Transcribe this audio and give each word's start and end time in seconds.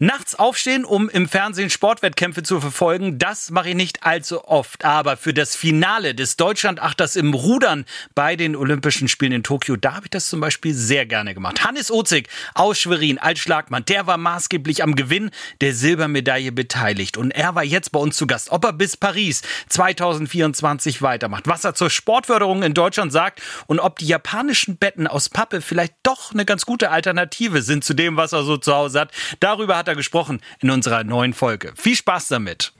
Nachts 0.00 0.36
aufstehen, 0.36 0.84
um 0.84 1.08
im 1.08 1.28
Fernsehen 1.28 1.70
Sportwettkämpfe 1.70 2.44
zu 2.44 2.60
verfolgen, 2.60 3.18
das 3.18 3.50
mache 3.50 3.70
ich 3.70 3.74
nicht 3.74 4.04
allzu 4.04 4.44
oft. 4.44 4.84
Aber 4.84 5.16
für 5.16 5.34
das 5.34 5.56
Finale 5.56 6.14
des 6.14 6.36
Deutschlandachters 6.36 7.16
im 7.16 7.34
Rudern 7.34 7.84
bei 8.14 8.36
den 8.36 8.54
Olympischen 8.54 9.08
Spielen 9.08 9.32
in 9.32 9.42
Tokio, 9.42 9.74
da 9.74 9.94
habe 9.96 10.06
ich 10.06 10.10
das 10.10 10.28
zum 10.28 10.38
Beispiel 10.38 10.72
sehr 10.72 11.04
gerne 11.04 11.34
gemacht. 11.34 11.64
Hannes 11.64 11.90
Ozig 11.90 12.28
aus 12.54 12.78
Schwerin 12.78 13.18
als 13.18 13.40
Schlagmann, 13.40 13.84
der 13.86 14.06
war 14.06 14.18
maßgeblich 14.18 14.84
am 14.84 14.94
Gewinn 14.94 15.32
der 15.60 15.74
Silbermedaille 15.74 16.52
beteiligt. 16.52 17.16
Und 17.16 17.32
er 17.32 17.56
war 17.56 17.64
jetzt 17.64 17.90
bei 17.90 17.98
uns 17.98 18.16
zu 18.16 18.28
Gast. 18.28 18.52
Ob 18.52 18.64
er 18.66 18.74
bis 18.74 18.96
Paris 18.96 19.42
2024 19.68 21.02
weitermacht, 21.02 21.48
was 21.48 21.64
er 21.64 21.74
zur 21.74 21.90
Sportförderung 21.90 22.62
in 22.62 22.72
Deutschland 22.72 23.10
sagt 23.10 23.42
und 23.66 23.80
ob 23.80 23.98
die 23.98 24.06
japanischen 24.06 24.76
Betten 24.76 25.08
aus 25.08 25.28
Pappe 25.28 25.60
vielleicht 25.60 25.94
doch 26.04 26.30
eine 26.32 26.44
ganz 26.44 26.66
gute 26.66 26.92
Alternative 26.92 27.62
sind 27.62 27.82
zu 27.82 27.94
dem, 27.94 28.16
was 28.16 28.32
er 28.32 28.44
so 28.44 28.58
zu 28.58 28.72
Hause 28.72 29.00
hat. 29.00 29.10
Darüber 29.40 29.76
hat 29.76 29.87
er 29.88 29.96
gesprochen 29.96 30.40
in 30.60 30.70
unserer 30.70 31.04
neuen 31.04 31.34
Folge. 31.34 31.72
Viel 31.76 31.96
Spaß 31.96 32.28
damit. 32.28 32.72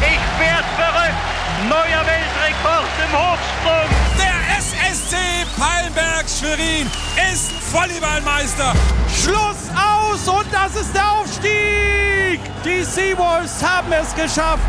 Ich 0.00 0.40
werde 0.40 0.64
verrückt. 0.76 1.38
Neuer 1.68 2.04
Weltrekord 2.06 2.88
im 3.04 3.12
Hochsprung. 3.18 3.88
Der 4.18 4.58
SSC 4.58 5.16
Palmberg 5.58 6.26
Schwerin 6.28 6.86
ist 7.32 7.52
Volleyballmeister. 7.72 8.74
Schluss 9.22 9.68
aus 9.76 10.28
und 10.28 10.46
das 10.52 10.76
ist 10.76 10.94
der 10.94 11.10
Aufstieg. 11.12 12.40
Die 12.64 12.84
Seawolves 12.84 13.62
haben 13.62 13.92
es 13.92 14.14
geschafft. 14.14 14.62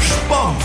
Sport, 0.00 0.62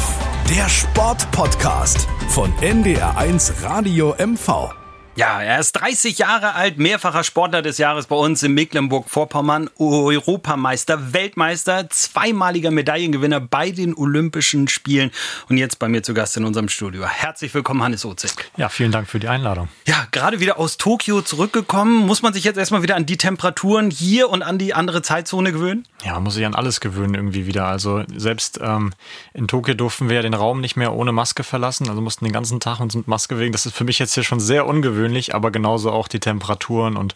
der 0.50 0.70
Sportpodcast 0.70 2.08
von 2.30 2.52
NDR1 2.62 3.64
Radio 3.64 4.16
MV. 4.18 4.81
Ja, 5.18 5.42
er 5.42 5.60
ist 5.60 5.74
30 5.74 6.20
Jahre 6.20 6.56
alt, 6.56 6.78
mehrfacher 6.78 7.26
Sportler 7.26 7.62
des 7.62 7.78
Jahres 7.78 8.08
bei 8.08 8.16
uns 8.16 8.44
in 8.44 8.54
Mecklenburg-Vorpommern, 8.54 9.70
Europameister, 9.78 11.12
Weltmeister, 11.12 11.90
zweimaliger 11.90 12.72
Medaillengewinner 12.72 13.42
bei 13.42 13.72
den 13.72 13.94
Olympischen 13.94 14.70
Spielen 14.70 15.12
und 15.50 15.58
jetzt 15.58 15.80
bei 15.80 15.90
mir 15.90 16.02
zu 16.02 16.14
Gast 16.14 16.38
in 16.38 16.46
unserem 16.46 16.70
Studio. 16.70 17.06
Herzlich 17.06 17.54
willkommen, 17.54 17.84
Hannes 17.84 18.06
Ozek. 18.06 18.50
Ja, 18.56 18.70
vielen 18.70 18.94
Dank 18.94 19.10
für 19.10 19.20
die 19.20 19.28
Einladung. 19.28 19.68
Ja, 19.86 20.08
gerade 20.12 20.40
wieder 20.40 20.58
aus 20.58 20.78
Tokio 20.78 21.22
zurückgekommen. 21.22 22.06
Muss 22.06 22.22
man 22.22 22.32
sich 22.32 22.46
jetzt 22.46 22.58
erstmal 22.58 22.82
wieder 22.82 22.96
an 22.96 23.06
die 23.06 23.18
Temperaturen 23.18 23.92
hier 23.92 24.30
und 24.30 24.44
an 24.44 24.58
die 24.58 24.74
andere 24.74 25.02
Zeitzone 25.02 25.52
gewöhnen? 25.52 25.86
Ja, 26.06 26.14
man 26.14 26.24
muss 26.24 26.36
sich 26.36 26.46
an 26.46 26.56
alles 26.56 26.80
gewöhnen 26.80 27.16
irgendwie 27.16 27.46
wieder. 27.46 27.66
Also 27.66 28.04
selbst 28.16 28.60
ähm, 28.62 28.94
in 29.34 29.48
Tokio 29.48 29.74
durften 29.74 30.08
wir 30.08 30.16
ja 30.16 30.22
den 30.22 30.34
Raum 30.34 30.62
nicht 30.62 30.78
mehr 30.78 30.94
ohne 30.94 31.12
Maske 31.12 31.44
verlassen, 31.44 31.90
also 31.90 32.02
mussten 32.02 32.26
den 32.26 32.34
ganzen 32.34 32.62
Tag 32.62 32.80
uns 32.80 32.96
mit 32.96 33.08
Maske 33.08 33.36
bewegen. 33.36 33.52
Das 33.52 33.66
ist 33.66 33.76
für 33.76 33.84
mich 33.84 34.00
jetzt 34.00 34.14
hier 34.14 34.24
schon 34.24 34.40
sehr 34.40 34.66
ungewöhnlich, 34.66 35.01
aber 35.34 35.52
genauso 35.52 35.92
auch 35.92 36.08
die 36.08 36.20
Temperaturen 36.20 36.98
und 36.98 37.16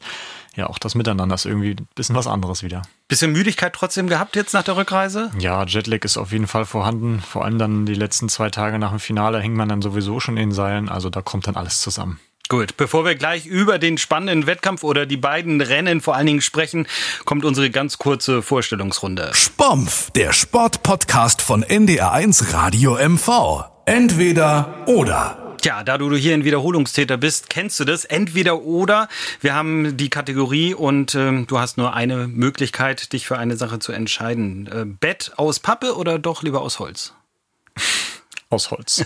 ja, 0.56 0.68
auch 0.68 0.80
das 0.80 0.96
Miteinander 0.96 1.36
ist 1.36 1.46
irgendwie 1.46 1.72
ein 1.72 1.88
bisschen 1.96 2.16
was 2.16 2.28
anderes 2.28 2.64
wieder. 2.64 2.84
Bisschen 3.08 3.34
Müdigkeit 3.34 3.74
trotzdem 3.74 4.08
gehabt 4.08 4.36
jetzt 4.36 4.54
nach 4.54 4.64
der 4.64 4.78
Rückreise? 4.78 5.32
Ja, 5.38 5.66
Jetlag 5.66 6.04
ist 6.04 6.18
auf 6.18 6.32
jeden 6.32 6.48
Fall 6.48 6.66
vorhanden. 6.66 7.20
Vor 7.20 7.44
allem 7.44 7.60
dann 7.60 7.86
die 7.86 7.94
letzten 7.94 8.30
zwei 8.30 8.50
Tage 8.50 8.80
nach 8.80 8.92
dem 8.92 9.00
Finale 9.00 9.42
hängt 9.42 9.56
man 9.56 9.68
dann 9.68 9.82
sowieso 9.82 10.20
schon 10.20 10.38
in 10.38 10.50
den 10.50 10.56
Seilen. 10.56 10.88
Also 10.88 11.10
da 11.10 11.22
kommt 11.22 11.48
dann 11.48 11.58
alles 11.58 11.82
zusammen. 11.82 12.20
Gut, 12.48 12.78
bevor 12.78 13.06
wir 13.06 13.16
gleich 13.16 13.48
über 13.48 13.80
den 13.80 13.98
spannenden 13.98 14.46
Wettkampf 14.46 14.84
oder 14.84 15.08
die 15.08 15.18
beiden 15.18 15.62
Rennen 15.62 16.00
vor 16.00 16.16
allen 16.16 16.28
Dingen 16.28 16.42
sprechen, 16.42 16.88
kommt 17.26 17.44
unsere 17.44 17.72
ganz 17.72 17.98
kurze 17.98 18.44
Vorstellungsrunde. 18.44 19.32
Spompf, 19.34 20.12
der 20.12 20.32
Sportpodcast 20.32 21.42
von 21.42 21.66
NDR1 21.66 22.54
Radio 22.54 22.98
MV. 22.98 23.66
Entweder 23.88 24.84
oder. 24.86 25.45
Tja, 25.66 25.84
da 25.84 25.98
du 25.98 26.16
hier 26.16 26.36
ein 26.36 26.44
Wiederholungstäter 26.44 27.18
bist, 27.18 27.50
kennst 27.50 27.80
du 27.80 27.86
das. 27.86 28.06
Entweder 28.06 28.62
oder. 28.62 29.10
Wir 29.42 29.56
haben 29.56 29.98
die 29.98 30.12
Kategorie 30.12 30.76
und 30.76 31.16
äh, 31.16 31.44
du 31.44 31.58
hast 31.58 31.80
nur 31.80 31.96
eine 31.96 32.28
Möglichkeit, 32.28 33.14
dich 33.14 33.26
für 33.26 33.40
eine 33.40 33.58
Sache 33.58 33.80
zu 33.80 33.92
entscheiden. 33.92 34.68
Äh, 34.68 34.86
Bett 34.86 35.32
aus 35.38 35.60
Pappe 35.60 35.96
oder 35.96 36.20
doch 36.20 36.44
lieber 36.44 36.62
aus 36.62 36.78
Holz? 36.78 37.16
Aus 38.52 38.70
Holz. 38.70 39.04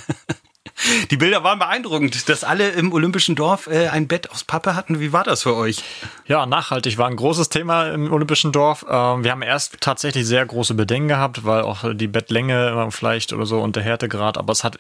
Die 1.12 1.16
Bilder 1.16 1.46
waren 1.46 1.60
beeindruckend, 1.60 2.28
dass 2.28 2.44
alle 2.44 2.72
im 2.72 2.92
Olympischen 2.92 3.36
Dorf 3.36 3.67
äh, 3.67 3.88
ein 3.88 4.10
Bett 4.10 4.30
aus 4.30 4.44
Pappe 4.44 4.76
hatten. 4.76 5.00
Wie 5.00 5.14
war 5.14 5.23
das 5.23 5.44
für 5.44 5.56
euch? 5.56 5.82
Ja, 6.28 6.45
nachhaltig 6.45 6.98
war 6.98 7.08
ein 7.08 7.16
großes 7.16 7.48
Thema 7.48 7.86
im 7.86 8.12
Olympischen 8.12 8.52
Dorf. 8.52 8.86
Ähm, 8.89 9.23
wir 9.23 9.32
haben 9.32 9.44
erst 9.44 9.80
tatsächlich 9.80 10.28
sehr 10.28 10.45
große 10.45 10.73
Bedenken 10.73 11.08
gehabt, 11.08 11.45
weil 11.45 11.62
auch 11.62 11.86
die 11.94 12.10
Bettlänge 12.10 12.89
vielleicht 12.92 13.32
oder 13.32 13.45
so 13.45 13.62
und 13.62 13.78
der 13.78 13.83
Härtegrad, 13.83 14.38
aber 14.38 14.52
es 14.52 14.66
hat 14.66 14.78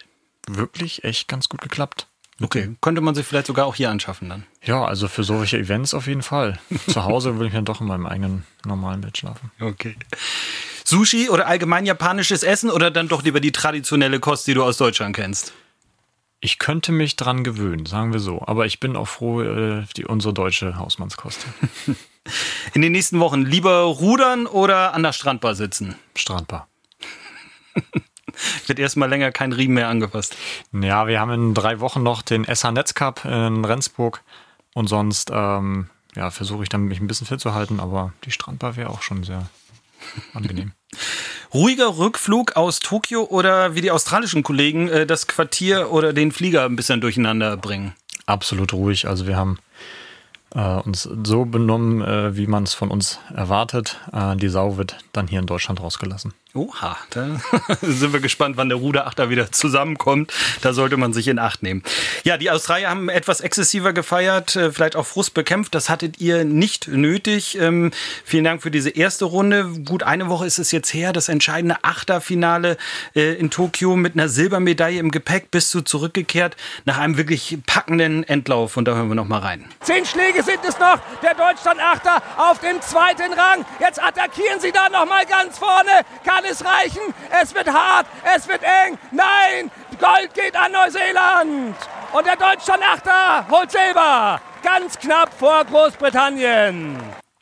wirklich 0.57 1.03
echt 1.03 1.27
ganz 1.27 1.49
gut 1.49 1.61
geklappt. 1.61 2.07
Okay, 2.41 2.75
könnte 2.79 3.01
man 3.01 3.15
sich 3.15 3.25
vielleicht 3.25 3.47
sogar 3.47 3.65
auch 3.65 3.75
hier 3.75 3.89
anschaffen 3.89 4.29
dann. 4.29 4.45
Ja, 4.63 4.85
also 4.85 5.09
für 5.09 5.23
solche 5.23 5.57
Events 5.57 5.93
auf 5.93 6.07
jeden 6.07 6.21
Fall. 6.21 6.57
Zu 6.87 7.03
Hause 7.03 7.35
würde 7.35 7.47
ich 7.47 7.53
dann 7.53 7.65
doch 7.65 7.81
in 7.81 7.87
meinem 7.87 8.05
eigenen 8.05 8.45
normalen 8.65 9.01
Bett 9.01 9.17
schlafen. 9.17 9.51
Okay. 9.59 9.95
Sushi 10.85 11.29
oder 11.29 11.47
allgemein 11.47 11.85
japanisches 11.85 12.43
Essen 12.43 12.71
oder 12.71 12.91
dann 12.91 13.09
doch 13.09 13.23
lieber 13.23 13.41
die 13.41 13.51
traditionelle 13.51 14.19
Kost, 14.19 14.47
die 14.47 14.53
du 14.53 14.63
aus 14.63 14.77
Deutschland 14.77 15.15
kennst? 15.15 15.53
Ich 16.41 16.57
könnte 16.57 16.93
mich 16.93 17.17
dran 17.17 17.43
gewöhnen, 17.43 17.85
sagen 17.85 18.13
wir 18.13 18.21
so. 18.21 18.41
Aber 18.45 18.65
ich 18.65 18.79
bin 18.79 18.95
auch 18.95 19.07
froh, 19.09 19.41
äh, 19.41 19.83
die, 19.97 20.05
unsere 20.05 20.33
deutsche 20.33 20.77
Hausmannskost. 20.77 21.45
In 22.73 22.81
den 22.81 22.93
nächsten 22.93 23.19
Wochen 23.19 23.41
lieber 23.41 23.81
rudern 23.81 24.45
oder 24.45 24.93
an 24.93 25.03
der 25.03 25.13
Strandbar 25.13 25.55
sitzen? 25.55 25.95
Strandbar. 26.15 26.67
Wird 28.67 28.79
erstmal 28.79 29.09
länger 29.09 29.31
kein 29.31 29.53
Riemen 29.53 29.75
mehr 29.75 29.87
angefasst. 29.87 30.35
Ja, 30.73 31.07
wir 31.07 31.19
haben 31.19 31.31
in 31.31 31.53
drei 31.53 31.79
Wochen 31.79 32.03
noch 32.03 32.21
den 32.21 32.45
SH 32.45 32.71
Netz 32.71 32.93
Cup 32.93 33.25
in 33.25 33.65
Rendsburg. 33.65 34.21
Und 34.73 34.87
sonst 34.87 35.31
ähm, 35.33 35.89
ja, 36.15 36.31
versuche 36.31 36.63
ich 36.63 36.69
dann 36.69 36.83
mich 36.83 36.99
ein 36.99 37.07
bisschen 37.07 37.27
fit 37.27 37.39
zu 37.39 37.53
halten, 37.53 37.79
aber 37.79 38.13
die 38.25 38.31
Strandbar 38.31 38.75
wäre 38.75 38.89
auch 38.89 39.01
schon 39.01 39.23
sehr 39.23 39.49
angenehm. 40.33 40.71
Ruhiger 41.53 41.97
Rückflug 41.97 42.55
aus 42.55 42.79
Tokio 42.79 43.23
oder 43.23 43.75
wie 43.75 43.81
die 43.81 43.91
australischen 43.91 44.43
Kollegen 44.43 44.87
äh, 44.87 45.05
das 45.05 45.27
Quartier 45.27 45.91
oder 45.91 46.13
den 46.13 46.31
Flieger 46.31 46.65
ein 46.65 46.75
bisschen 46.75 47.01
durcheinander 47.01 47.57
bringen? 47.57 47.93
Absolut 48.25 48.73
ruhig. 48.73 49.07
Also 49.07 49.25
wir 49.25 49.35
haben 49.35 49.57
äh, 50.53 50.59
uns 50.59 51.09
so 51.23 51.45
benommen, 51.45 52.01
äh, 52.01 52.35
wie 52.35 52.47
man 52.47 52.63
es 52.63 52.73
von 52.73 52.91
uns 52.91 53.19
erwartet. 53.33 53.99
Äh, 54.13 54.35
die 54.35 54.49
Sau 54.49 54.77
wird 54.77 54.97
dann 55.13 55.27
hier 55.27 55.39
in 55.39 55.47
Deutschland 55.47 55.81
rausgelassen. 55.81 56.33
Oha, 56.55 56.97
da 57.11 57.39
sind 57.83 58.11
wir 58.11 58.21
gespannt, 58.21 58.57
wann 58.57 58.69
der 58.69 58.79
Ruderachter 58.79 59.29
wieder 59.29 59.51
zusammenkommt. 59.51 60.33
Da 60.63 60.73
sollte 60.73 60.97
man 60.97 61.13
sich 61.13 61.27
in 61.27 61.37
Acht 61.37 61.61
nehmen. 61.61 61.83
Ja, 62.23 62.37
die 62.37 62.49
Australier 62.49 62.89
haben 62.89 63.07
etwas 63.07 63.39
exzessiver 63.39 63.93
gefeiert, 63.93 64.55
äh, 64.55 64.71
vielleicht 64.71 64.95
auch 64.95 65.05
Frust 65.05 65.35
bekämpft. 65.35 65.75
Das 65.75 65.89
hattet 65.89 66.19
ihr 66.19 66.45
nicht 66.45 66.87
nötig. 66.87 67.55
Ähm, 67.61 67.91
vielen 68.25 68.45
Dank 68.45 68.63
für 68.63 68.71
diese 68.71 68.89
erste 68.89 69.25
Runde. 69.25 69.65
Gut 69.85 70.01
eine 70.01 70.27
Woche 70.27 70.47
ist 70.47 70.57
es 70.57 70.71
jetzt 70.71 70.91
her, 70.91 71.13
das 71.13 71.29
entscheidende 71.29 71.83
Achterfinale 71.83 72.77
äh, 73.15 73.35
in 73.35 73.51
Tokio 73.51 73.95
mit 73.95 74.15
einer 74.15 74.27
Silbermedaille 74.27 74.99
im 74.99 75.11
Gepäck. 75.11 75.51
Bist 75.51 75.71
du 75.75 75.81
zurückgekehrt 75.81 76.57
nach 76.83 76.97
einem 76.97 77.17
wirklich 77.17 77.59
packenden 77.67 78.23
Endlauf? 78.23 78.75
Und 78.75 78.85
da 78.85 78.95
hören 78.95 79.09
wir 79.09 79.15
noch 79.15 79.27
mal 79.27 79.41
rein. 79.41 79.69
Zehn 79.81 80.03
Schläge 80.03 80.41
sind 80.41 80.61
es 80.67 80.79
noch. 80.79 80.97
Der 81.21 81.35
Deutschland-Achter 81.35 82.23
auf 82.37 82.59
dem 82.59 82.81
zweiten 82.81 83.33
Rang. 83.33 83.63
Jetzt 83.79 84.01
attackieren 84.01 84.59
sie 84.59 84.71
da 84.71 84.89
noch 84.89 85.07
mal 85.07 85.27
ganz 85.27 85.59
vorne. 85.59 85.91
Kann 86.25 86.38
es 86.45 86.63
reichen? 86.63 87.13
Es 87.41 87.53
wird 87.53 87.67
hart, 87.67 88.07
es 88.35 88.47
wird 88.47 88.61
eng. 88.63 88.97
Nein, 89.11 89.71
Gold 89.99 90.33
geht 90.33 90.55
an 90.55 90.71
Neuseeland. 90.71 91.75
Und 92.11 92.25
der 92.25 92.35
Deutschland-Achter 92.35 93.47
holt 93.49 93.71
Silber. 93.71 94.41
Ganz 94.63 94.97
knapp 94.97 95.31
vor 95.37 95.63
Großbritannien. 95.65 96.97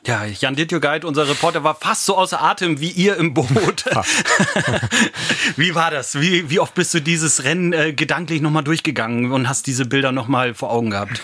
Ja, 0.05 0.23
Jan 0.23 0.55
Dittjogeit, 0.55 1.03
unser 1.03 1.27
Reporter, 1.27 1.65
war 1.65 1.75
fast 1.75 2.05
so 2.05 2.15
außer 2.15 2.41
Atem 2.41 2.79
wie 2.79 2.91
ihr 2.91 3.17
im 3.17 3.33
Boot. 3.33 3.83
wie 5.57 5.75
war 5.75 5.91
das? 5.91 6.19
Wie, 6.21 6.49
wie 6.49 6.61
oft 6.61 6.73
bist 6.75 6.93
du 6.93 7.01
dieses 7.01 7.43
Rennen 7.43 7.73
äh, 7.73 7.91
gedanklich 7.91 8.41
nochmal 8.41 8.63
durchgegangen 8.63 9.33
und 9.33 9.49
hast 9.49 9.67
diese 9.67 9.85
Bilder 9.85 10.13
nochmal 10.13 10.53
vor 10.53 10.71
Augen 10.71 10.91
gehabt? 10.91 11.21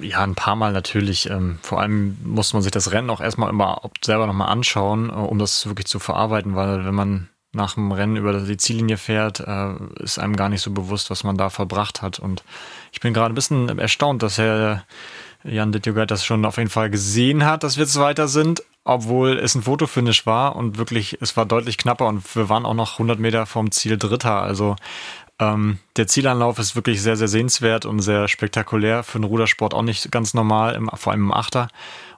Ja, 0.00 0.22
ein 0.22 0.34
paar 0.34 0.56
Mal 0.56 0.72
natürlich. 0.72 1.28
Ähm, 1.30 1.58
vor 1.62 1.80
allem 1.80 2.16
muss 2.24 2.52
man 2.52 2.62
sich 2.62 2.72
das 2.72 2.92
Rennen 2.92 3.10
auch 3.10 3.20
erstmal 3.20 3.50
immer 3.50 3.82
selber 4.02 4.26
nochmal 4.26 4.48
anschauen, 4.48 5.10
äh, 5.10 5.12
um 5.12 5.38
das 5.38 5.66
wirklich 5.66 5.86
zu 5.86 5.98
verarbeiten, 5.98 6.54
weil 6.54 6.84
wenn 6.84 6.94
man 6.94 7.28
nach 7.52 7.74
dem 7.74 7.90
Rennen 7.90 8.16
über 8.16 8.32
die 8.40 8.56
Ziellinie 8.56 8.96
fährt, 8.96 9.40
äh, 9.40 9.74
ist 9.98 10.18
einem 10.18 10.36
gar 10.36 10.48
nicht 10.48 10.62
so 10.62 10.70
bewusst, 10.70 11.10
was 11.10 11.24
man 11.24 11.36
da 11.36 11.50
verbracht 11.50 12.00
hat. 12.02 12.18
Und 12.18 12.44
ich 12.92 13.00
bin 13.00 13.12
gerade 13.12 13.32
ein 13.32 13.34
bisschen 13.34 13.78
erstaunt, 13.78 14.22
dass 14.22 14.38
Herr 14.38 14.84
Jan 15.42 15.72
Dittjogert 15.72 16.10
das 16.10 16.24
schon 16.24 16.44
auf 16.44 16.58
jeden 16.58 16.70
Fall 16.70 16.90
gesehen 16.90 17.44
hat, 17.44 17.64
dass 17.64 17.76
wir 17.76 17.86
Zweiter 17.86 18.28
sind, 18.28 18.62
obwohl 18.84 19.38
es 19.38 19.54
ein 19.54 19.62
Fotofinish 19.62 20.26
war 20.26 20.54
und 20.54 20.78
wirklich, 20.78 21.18
es 21.20 21.36
war 21.36 21.46
deutlich 21.46 21.78
knapper 21.78 22.06
und 22.06 22.36
wir 22.36 22.48
waren 22.48 22.66
auch 22.66 22.74
noch 22.74 22.92
100 22.92 23.18
Meter 23.18 23.46
vom 23.46 23.72
Ziel 23.72 23.98
Dritter. 23.98 24.42
Also 24.42 24.76
ähm, 25.40 25.78
der 25.96 26.06
Zielanlauf 26.06 26.58
ist 26.58 26.76
wirklich 26.76 27.02
sehr, 27.02 27.16
sehr 27.16 27.28
sehenswert 27.28 27.86
und 27.86 28.00
sehr 28.00 28.28
spektakulär. 28.28 29.02
Für 29.02 29.18
den 29.18 29.24
Rudersport 29.24 29.74
auch 29.74 29.82
nicht 29.82 30.12
ganz 30.12 30.34
normal, 30.34 30.74
im, 30.74 30.90
vor 30.94 31.12
allem 31.12 31.24
im 31.24 31.32
Achter. 31.32 31.68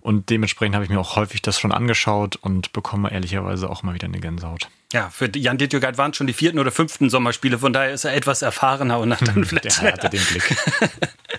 Und 0.00 0.28
dementsprechend 0.30 0.74
habe 0.74 0.84
ich 0.84 0.90
mir 0.90 0.98
auch 0.98 1.16
häufig 1.16 1.40
das 1.40 1.58
schon 1.58 1.72
angeschaut 1.72 2.36
und 2.36 2.72
bekomme 2.72 3.12
ehrlicherweise 3.12 3.70
auch 3.70 3.84
mal 3.84 3.94
wieder 3.94 4.08
eine 4.08 4.18
Gänsehaut. 4.18 4.68
Ja, 4.92 5.08
für 5.08 5.30
Jan 5.34 5.56
Dittjogeit 5.56 5.96
waren 5.96 6.12
schon 6.12 6.26
die 6.26 6.34
vierten 6.34 6.58
oder 6.58 6.70
fünften 6.70 7.08
Sommerspiele, 7.08 7.58
von 7.58 7.72
daher 7.72 7.92
ist 7.92 8.04
er 8.04 8.14
etwas 8.14 8.42
erfahrener 8.42 8.98
und 8.98 9.12
hat 9.12 9.26
dann 9.26 9.44
vielleicht. 9.44 9.80
Der 9.80 9.92
hatte 9.92 10.10
den 10.10 10.22
Blick. 10.22 10.56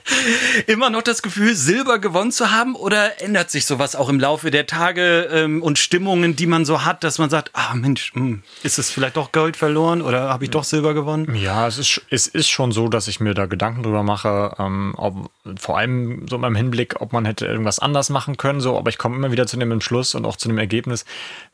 Immer 0.67 0.89
noch 0.89 1.01
das 1.01 1.21
Gefühl, 1.21 1.55
Silber 1.55 2.00
gewonnen 2.00 2.31
zu 2.31 2.51
haben 2.51 2.75
oder 2.75 3.21
ändert 3.21 3.51
sich 3.51 3.65
sowas 3.65 3.95
auch 3.95 4.09
im 4.09 4.19
Laufe 4.19 4.51
der 4.51 4.65
Tage 4.65 5.29
ähm, 5.31 5.61
und 5.61 5.77
Stimmungen, 5.77 6.35
die 6.35 6.47
man 6.47 6.65
so 6.65 6.83
hat, 6.83 7.03
dass 7.03 7.19
man 7.19 7.29
sagt, 7.29 7.51
ah 7.53 7.75
Mensch, 7.75 8.13
mh, 8.15 8.21
hm, 8.21 8.44
ist 8.63 8.79
es 8.79 8.89
vielleicht 8.89 9.17
doch 9.17 9.31
Gold 9.31 9.56
verloren 9.56 10.01
oder 10.01 10.29
habe 10.29 10.45
ich 10.45 10.49
doch 10.49 10.63
Silber 10.63 10.94
gewonnen? 10.94 11.35
Ja, 11.35 11.67
es 11.67 11.77
ist, 11.77 12.01
es 12.09 12.27
ist 12.27 12.49
schon 12.49 12.71
so, 12.71 12.88
dass 12.88 13.07
ich 13.07 13.19
mir 13.19 13.33
da 13.33 13.45
Gedanken 13.45 13.83
drüber 13.83 14.03
mache, 14.03 14.56
ähm, 14.57 14.94
ob, 14.97 15.29
vor 15.59 15.77
allem 15.77 16.25
so 16.27 16.39
beim 16.39 16.56
Hinblick, 16.56 17.01
ob 17.01 17.13
man 17.13 17.25
hätte 17.25 17.45
irgendwas 17.45 17.79
anders 17.79 18.09
machen 18.09 18.38
können, 18.38 18.61
so, 18.61 18.77
aber 18.77 18.89
ich 18.89 18.97
komme 18.97 19.15
immer 19.15 19.31
wieder 19.31 19.45
zu 19.45 19.57
dem 19.57 19.71
Entschluss 19.71 20.15
und 20.15 20.25
auch 20.25 20.38
zu 20.38 20.47
dem 20.47 20.57
Ergebnis, 20.57 21.06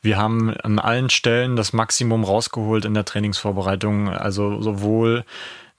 wir 0.02 0.18
haben 0.18 0.56
an 0.62 0.80
allen 0.80 1.10
Stellen 1.10 1.56
das 1.56 1.74
Maximum 1.90 2.24
rausgeholt 2.24 2.86
in 2.86 2.94
der 2.94 3.04
Trainingsvorbereitung, 3.04 4.10
also 4.10 4.62
sowohl 4.62 5.26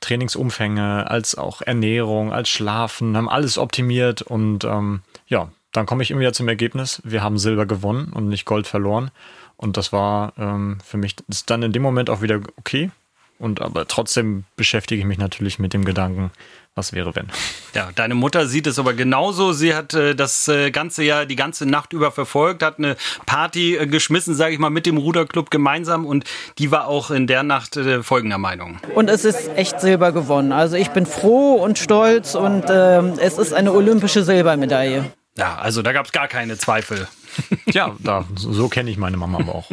Trainingsumfänge, 0.01 1.09
als 1.09 1.39
auch 1.39 1.63
Ernährung, 1.63 2.33
als 2.33 2.49
Schlafen, 2.49 3.17
haben 3.17 3.29
alles 3.29 3.59
optimiert 3.59 4.21
und 4.21 4.65
ähm, 4.65 5.03
ja, 5.29 5.53
dann 5.71 5.87
komme 5.87 6.03
ich 6.03 6.11
immer 6.11 6.19
wieder 6.19 6.33
zum 6.33 6.49
Ergebnis, 6.49 7.01
wir 7.05 7.23
haben 7.23 7.39
Silber 7.39 7.65
gewonnen 7.65 8.13
und 8.13 8.29
nicht 8.29 8.45
Gold 8.45 8.67
verloren. 8.67 9.13
Und 9.57 9.77
das 9.77 9.93
war 9.93 10.33
ähm, 10.37 10.79
für 10.85 10.97
mich 10.97 11.15
dann 11.47 11.63
in 11.63 11.71
dem 11.71 11.83
Moment 11.83 12.11
auch 12.11 12.23
wieder 12.23 12.41
okay. 12.57 12.91
Und 13.41 13.63
aber 13.63 13.89
trotzdem 13.89 14.45
beschäftige 14.55 15.01
ich 15.01 15.07
mich 15.07 15.17
natürlich 15.17 15.59
mit 15.59 15.73
dem 15.73 15.87
Gedanken, 15.87 16.31
was 16.75 16.93
wäre 16.93 17.17
wenn. 17.17 17.29
Ja, 17.75 17.89
deine 17.95 18.15
Mutter 18.15 18.47
sieht 18.47 18.67
es 18.67 18.79
aber 18.79 18.93
genauso. 18.93 19.55
Sie 19.55 19.75
hat 19.75 19.95
äh, 19.95 20.15
das 20.15 20.47
äh, 20.49 20.71
ganze 20.71 21.05
Jahr 21.05 21.25
die 21.25 21.37
ganze 21.37 21.65
Nacht 21.65 21.95
über 21.95 22.13
verfolgt, 22.13 22.63
hat 22.63 22.77
eine 22.77 22.99
Party 23.25 23.77
äh, 23.77 23.87
geschmissen, 23.87 24.35
sage 24.35 24.53
ich 24.53 24.59
mal, 24.59 24.69
mit 24.69 24.85
dem 24.85 24.99
Ruderclub 24.99 25.51
gemeinsam 25.51 26.05
und 26.05 26.25
die 26.59 26.71
war 26.71 26.87
auch 26.87 27.11
in 27.11 27.27
der 27.27 27.43
Nacht 27.43 27.79
äh, 27.79 28.03
folgender 28.03 28.37
Meinung. 28.37 28.79
Und 28.95 29.09
es 29.09 29.25
ist 29.25 29.49
echt 29.57 29.81
Silber 29.81 30.13
gewonnen. 30.13 30.53
Also 30.53 30.77
ich 30.77 30.91
bin 30.91 31.07
froh 31.07 31.55
und 31.55 31.79
stolz 31.79 32.35
und 32.35 32.65
ähm, 32.69 33.15
es 33.19 33.39
ist 33.39 33.55
eine 33.55 33.73
olympische 33.73 34.23
Silbermedaille. 34.23 35.11
Ja, 35.39 35.57
also 35.57 35.81
da 35.81 35.95
gab 35.95 36.05
es 36.05 36.13
gar 36.13 36.29
keine 36.29 36.59
Zweifel. 36.59 37.09
ja, 37.69 37.97
da, 38.01 38.27
so 38.37 38.69
kenne 38.69 38.91
ich 38.91 38.99
meine 38.99 39.17
Mama 39.17 39.39
aber 39.39 39.55
auch. 39.55 39.71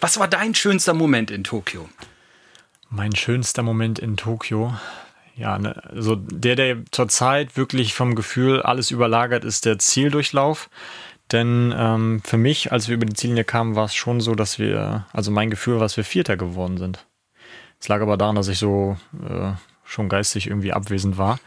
Was 0.00 0.20
war 0.20 0.28
dein 0.28 0.54
schönster 0.54 0.94
Moment 0.94 1.32
in 1.32 1.42
Tokio? 1.42 1.88
Mein 2.94 3.16
schönster 3.16 3.62
Moment 3.62 3.98
in 3.98 4.18
Tokio. 4.18 4.74
Ja, 5.34 5.58
ne, 5.58 5.82
also 5.88 6.14
der, 6.14 6.56
der 6.56 6.84
zurzeit 6.90 7.56
wirklich 7.56 7.94
vom 7.94 8.14
Gefühl 8.14 8.60
alles 8.60 8.90
überlagert, 8.90 9.44
ist 9.44 9.64
der 9.64 9.78
Zieldurchlauf. 9.78 10.68
Denn 11.32 11.74
ähm, 11.74 12.20
für 12.22 12.36
mich, 12.36 12.70
als 12.70 12.88
wir 12.88 12.96
über 12.96 13.06
die 13.06 13.14
Ziellinie 13.14 13.44
kamen, 13.44 13.76
war 13.76 13.86
es 13.86 13.94
schon 13.94 14.20
so, 14.20 14.34
dass 14.34 14.58
wir, 14.58 15.06
also 15.14 15.30
mein 15.30 15.48
Gefühl 15.48 15.78
dass 15.78 15.96
wir 15.96 16.04
Vierter 16.04 16.36
geworden 16.36 16.76
sind. 16.76 17.06
Es 17.80 17.88
lag 17.88 18.02
aber 18.02 18.18
daran, 18.18 18.36
dass 18.36 18.48
ich 18.48 18.58
so 18.58 18.98
äh, 19.26 19.52
schon 19.84 20.10
geistig 20.10 20.48
irgendwie 20.48 20.74
abwesend 20.74 21.16
war. 21.16 21.40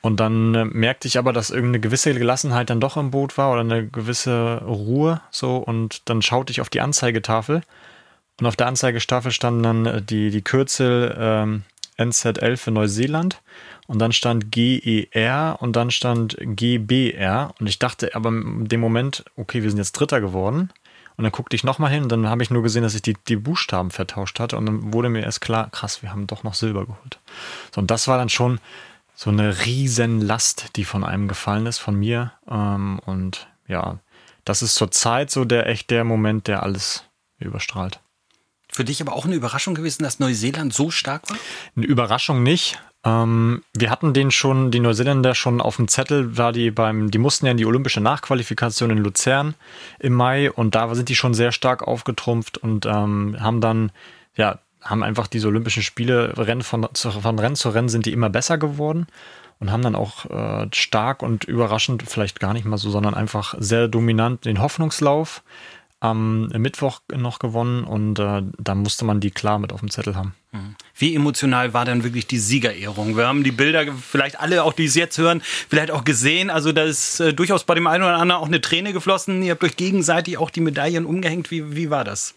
Und 0.00 0.18
dann 0.18 0.54
äh, 0.56 0.64
merkte 0.64 1.06
ich 1.06 1.18
aber, 1.18 1.32
dass 1.32 1.50
irgendeine 1.50 1.78
gewisse 1.78 2.12
Gelassenheit 2.14 2.68
dann 2.68 2.80
doch 2.80 2.96
im 2.96 3.12
Boot 3.12 3.38
war 3.38 3.52
oder 3.52 3.60
eine 3.60 3.86
gewisse 3.86 4.60
Ruhe 4.64 5.20
so. 5.30 5.58
Und 5.58 6.08
dann 6.08 6.20
schaute 6.20 6.50
ich 6.50 6.60
auf 6.60 6.68
die 6.68 6.80
Anzeigetafel 6.80 7.62
und 8.40 8.46
auf 8.46 8.56
der 8.56 8.66
Anzeigestaffel 8.66 9.30
standen 9.30 9.62
dann 9.62 9.86
äh, 9.86 10.02
die, 10.02 10.30
die 10.30 10.42
Kürzel 10.42 11.14
ähm, 11.18 11.62
NZ11 11.98 12.56
für 12.56 12.70
Neuseeland 12.70 13.42
und 13.86 13.98
dann 13.98 14.12
stand 14.12 14.50
GER 14.50 15.58
und 15.60 15.76
dann 15.76 15.90
stand 15.90 16.36
GBR 16.40 17.52
und 17.60 17.66
ich 17.66 17.78
dachte 17.78 18.14
aber 18.14 18.30
in 18.30 18.68
dem 18.68 18.80
Moment, 18.80 19.24
okay, 19.36 19.62
wir 19.62 19.70
sind 19.70 19.78
jetzt 19.78 19.92
Dritter 19.92 20.20
geworden 20.20 20.70
und 21.16 21.24
dann 21.24 21.32
guckte 21.32 21.54
ich 21.54 21.64
nochmal 21.64 21.90
hin 21.90 22.04
und 22.04 22.08
dann 22.10 22.28
habe 22.28 22.42
ich 22.42 22.50
nur 22.50 22.62
gesehen, 22.62 22.82
dass 22.82 22.94
ich 22.94 23.02
die, 23.02 23.16
die 23.28 23.36
Buchstaben 23.36 23.90
vertauscht 23.90 24.40
hatte 24.40 24.56
und 24.56 24.66
dann 24.66 24.94
wurde 24.94 25.10
mir 25.10 25.22
erst 25.22 25.42
klar, 25.42 25.68
krass, 25.70 26.02
wir 26.02 26.10
haben 26.10 26.26
doch 26.26 26.42
noch 26.42 26.54
Silber 26.54 26.86
geholt. 26.86 27.18
So, 27.74 27.82
und 27.82 27.90
das 27.90 28.08
war 28.08 28.16
dann 28.16 28.30
schon 28.30 28.58
so 29.14 29.28
eine 29.28 29.66
riesen 29.66 30.22
Last, 30.22 30.76
die 30.76 30.84
von 30.84 31.04
einem 31.04 31.28
gefallen 31.28 31.66
ist, 31.66 31.78
von 31.78 31.94
mir 31.94 32.32
ähm, 32.50 33.00
und 33.04 33.48
ja, 33.68 33.98
das 34.46 34.62
ist 34.62 34.76
zurzeit 34.76 35.30
so 35.30 35.44
der 35.44 35.66
echt 35.66 35.90
der 35.90 36.04
Moment, 36.04 36.46
der 36.46 36.62
alles 36.62 37.04
überstrahlt. 37.38 38.00
Für 38.72 38.84
dich 38.84 39.00
aber 39.00 39.14
auch 39.14 39.24
eine 39.24 39.34
Überraschung 39.34 39.74
gewesen, 39.74 40.02
dass 40.02 40.18
Neuseeland 40.18 40.72
so 40.72 40.90
stark 40.90 41.28
war? 41.28 41.36
Eine 41.76 41.86
Überraschung 41.86 42.42
nicht. 42.42 42.78
Ähm, 43.04 43.62
wir 43.74 43.90
hatten 43.90 44.12
den 44.12 44.30
schon, 44.30 44.70
die 44.70 44.80
Neuseeländer 44.80 45.34
schon 45.34 45.60
auf 45.60 45.76
dem 45.76 45.88
Zettel, 45.88 46.36
war 46.36 46.52
die 46.52 46.70
beim, 46.70 47.10
die 47.10 47.18
mussten 47.18 47.46
ja 47.46 47.52
in 47.52 47.56
die 47.56 47.66
olympische 47.66 48.00
Nachqualifikation 48.00 48.90
in 48.90 48.98
Luzern 48.98 49.54
im 49.98 50.12
Mai 50.12 50.50
und 50.50 50.74
da 50.74 50.94
sind 50.94 51.08
die 51.08 51.16
schon 51.16 51.32
sehr 51.32 51.52
stark 51.52 51.82
aufgetrumpft 51.82 52.58
und 52.58 52.86
ähm, 52.86 53.36
haben 53.40 53.60
dann, 53.60 53.90
ja, 54.36 54.58
haben 54.82 55.02
einfach 55.02 55.26
diese 55.26 55.48
Olympischen 55.48 55.82
Spiele, 55.82 56.34
Rennen 56.36 56.62
von, 56.62 56.88
von 56.94 57.38
Rennen 57.38 57.56
zu 57.56 57.70
Rennen 57.70 57.88
sind 57.88 58.06
die 58.06 58.12
immer 58.12 58.30
besser 58.30 58.58
geworden 58.58 59.06
und 59.60 59.70
haben 59.70 59.82
dann 59.82 59.94
auch 59.94 60.26
äh, 60.26 60.68
stark 60.72 61.22
und 61.22 61.44
überraschend, 61.44 62.02
vielleicht 62.06 62.40
gar 62.40 62.52
nicht 62.52 62.64
mal 62.64 62.78
so, 62.78 62.90
sondern 62.90 63.14
einfach 63.14 63.54
sehr 63.58 63.88
dominant 63.88 64.44
den 64.44 64.60
Hoffnungslauf 64.60 65.42
am 66.00 66.48
Mittwoch 66.48 67.00
noch 67.14 67.38
gewonnen 67.38 67.84
und 67.84 68.18
äh, 68.18 68.42
da 68.58 68.74
musste 68.74 69.04
man 69.04 69.20
die 69.20 69.30
klar 69.30 69.58
mit 69.58 69.70
auf 69.72 69.80
dem 69.80 69.90
Zettel 69.90 70.16
haben. 70.16 70.34
Mhm. 70.50 70.74
Wie 70.96 71.14
emotional 71.14 71.74
war 71.74 71.84
dann 71.84 72.02
wirklich 72.04 72.26
die 72.26 72.38
Siegerehrung? 72.38 73.18
Wir 73.18 73.26
haben 73.26 73.44
die 73.44 73.52
Bilder, 73.52 73.84
vielleicht 73.92 74.40
alle, 74.40 74.64
auch 74.64 74.72
die 74.72 74.86
es 74.86 74.94
jetzt 74.94 75.18
hören, 75.18 75.42
vielleicht 75.44 75.90
auch 75.90 76.04
gesehen. 76.04 76.48
Also 76.48 76.72
da 76.72 76.84
ist 76.84 77.20
äh, 77.20 77.34
durchaus 77.34 77.64
bei 77.64 77.74
dem 77.74 77.86
einen 77.86 78.02
oder 78.02 78.16
anderen 78.16 78.42
auch 78.42 78.46
eine 78.46 78.62
Träne 78.62 78.94
geflossen. 78.94 79.42
Ihr 79.42 79.52
habt 79.52 79.62
euch 79.62 79.76
gegenseitig 79.76 80.38
auch 80.38 80.48
die 80.48 80.62
Medaillen 80.62 81.04
umgehängt. 81.04 81.50
Wie, 81.50 81.76
wie 81.76 81.90
war 81.90 82.04
das? 82.04 82.34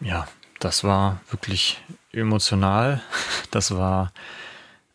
Ja, 0.00 0.28
das 0.60 0.84
war 0.84 1.20
wirklich 1.30 1.80
emotional. 2.12 3.02
Das 3.50 3.74
war 3.74 4.12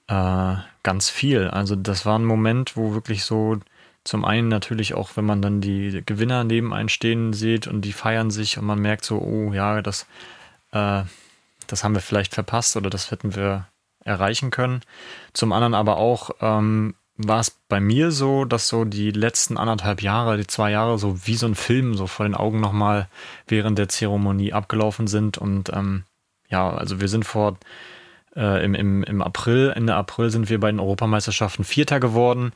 äh, 0.08 0.56
ganz 0.84 1.10
viel. 1.10 1.48
Also 1.48 1.76
das 1.76 2.06
war 2.06 2.20
ein 2.20 2.24
Moment, 2.24 2.78
wo 2.78 2.94
wirklich 2.94 3.24
so 3.24 3.58
zum 4.04 4.26
einen 4.26 4.50
natürlich 4.50 4.94
auch, 4.94 5.16
wenn 5.16 5.26
man 5.26 5.42
dann 5.42 5.62
die 5.62 6.04
Gewinner 6.06 6.44
neben 6.44 6.74
einen 6.74 7.34
sieht 7.34 7.68
und 7.68 7.82
die 7.82 7.94
feiern 7.94 8.32
sich 8.32 8.58
und 8.58 8.66
man 8.66 8.80
merkt 8.80 9.06
so, 9.06 9.20
oh 9.20 9.54
ja, 9.54 9.82
das, 9.82 10.08
äh, 10.72 11.04
das 11.68 11.84
haben 11.84 11.96
wir 11.96 12.02
vielleicht 12.02 12.34
verpasst 12.34 12.76
oder 12.76 12.90
das 12.90 13.12
hätten 13.12 13.36
wir 13.36 13.68
erreichen 14.04 14.52
können. 14.52 14.82
Zum 15.32 15.54
anderen 15.54 15.74
aber 15.74 15.98
auch 15.98 16.32
ähm, 16.42 16.96
war 17.16 17.40
es 17.40 17.52
bei 17.70 17.80
mir 17.80 18.12
so, 18.12 18.44
dass 18.44 18.68
so 18.68 18.84
die 18.84 19.12
letzten 19.12 19.58
anderthalb 19.58 20.02
Jahre, 20.02 20.38
die 20.38 20.48
zwei 20.48 20.72
Jahre 20.72 21.00
so 21.00 21.26
wie 21.26 21.36
so 21.36 21.46
ein 21.46 21.56
Film 21.56 21.96
so 21.96 22.08
vor 22.08 22.26
den 22.26 22.36
Augen 22.36 22.60
nochmal 22.60 23.08
während 23.48 23.78
der 23.78 23.88
Zeremonie 23.88 24.52
abgelaufen 24.52 25.08
sind 25.08 25.38
und 25.38 25.72
ähm, 25.72 26.04
ja, 26.50 26.72
also 26.72 27.00
wir 27.00 27.08
sind 27.08 27.24
vor 27.24 27.58
äh, 28.36 28.64
im, 28.66 28.76
im, 28.76 29.04
im 29.04 29.22
April, 29.22 29.72
Ende 29.74 29.96
April 29.96 30.30
sind 30.30 30.50
wir 30.50 30.60
bei 30.60 30.72
den 30.72 30.82
Europameisterschaften 30.82 31.64
Vierter 31.64 32.02
geworden 32.02 32.52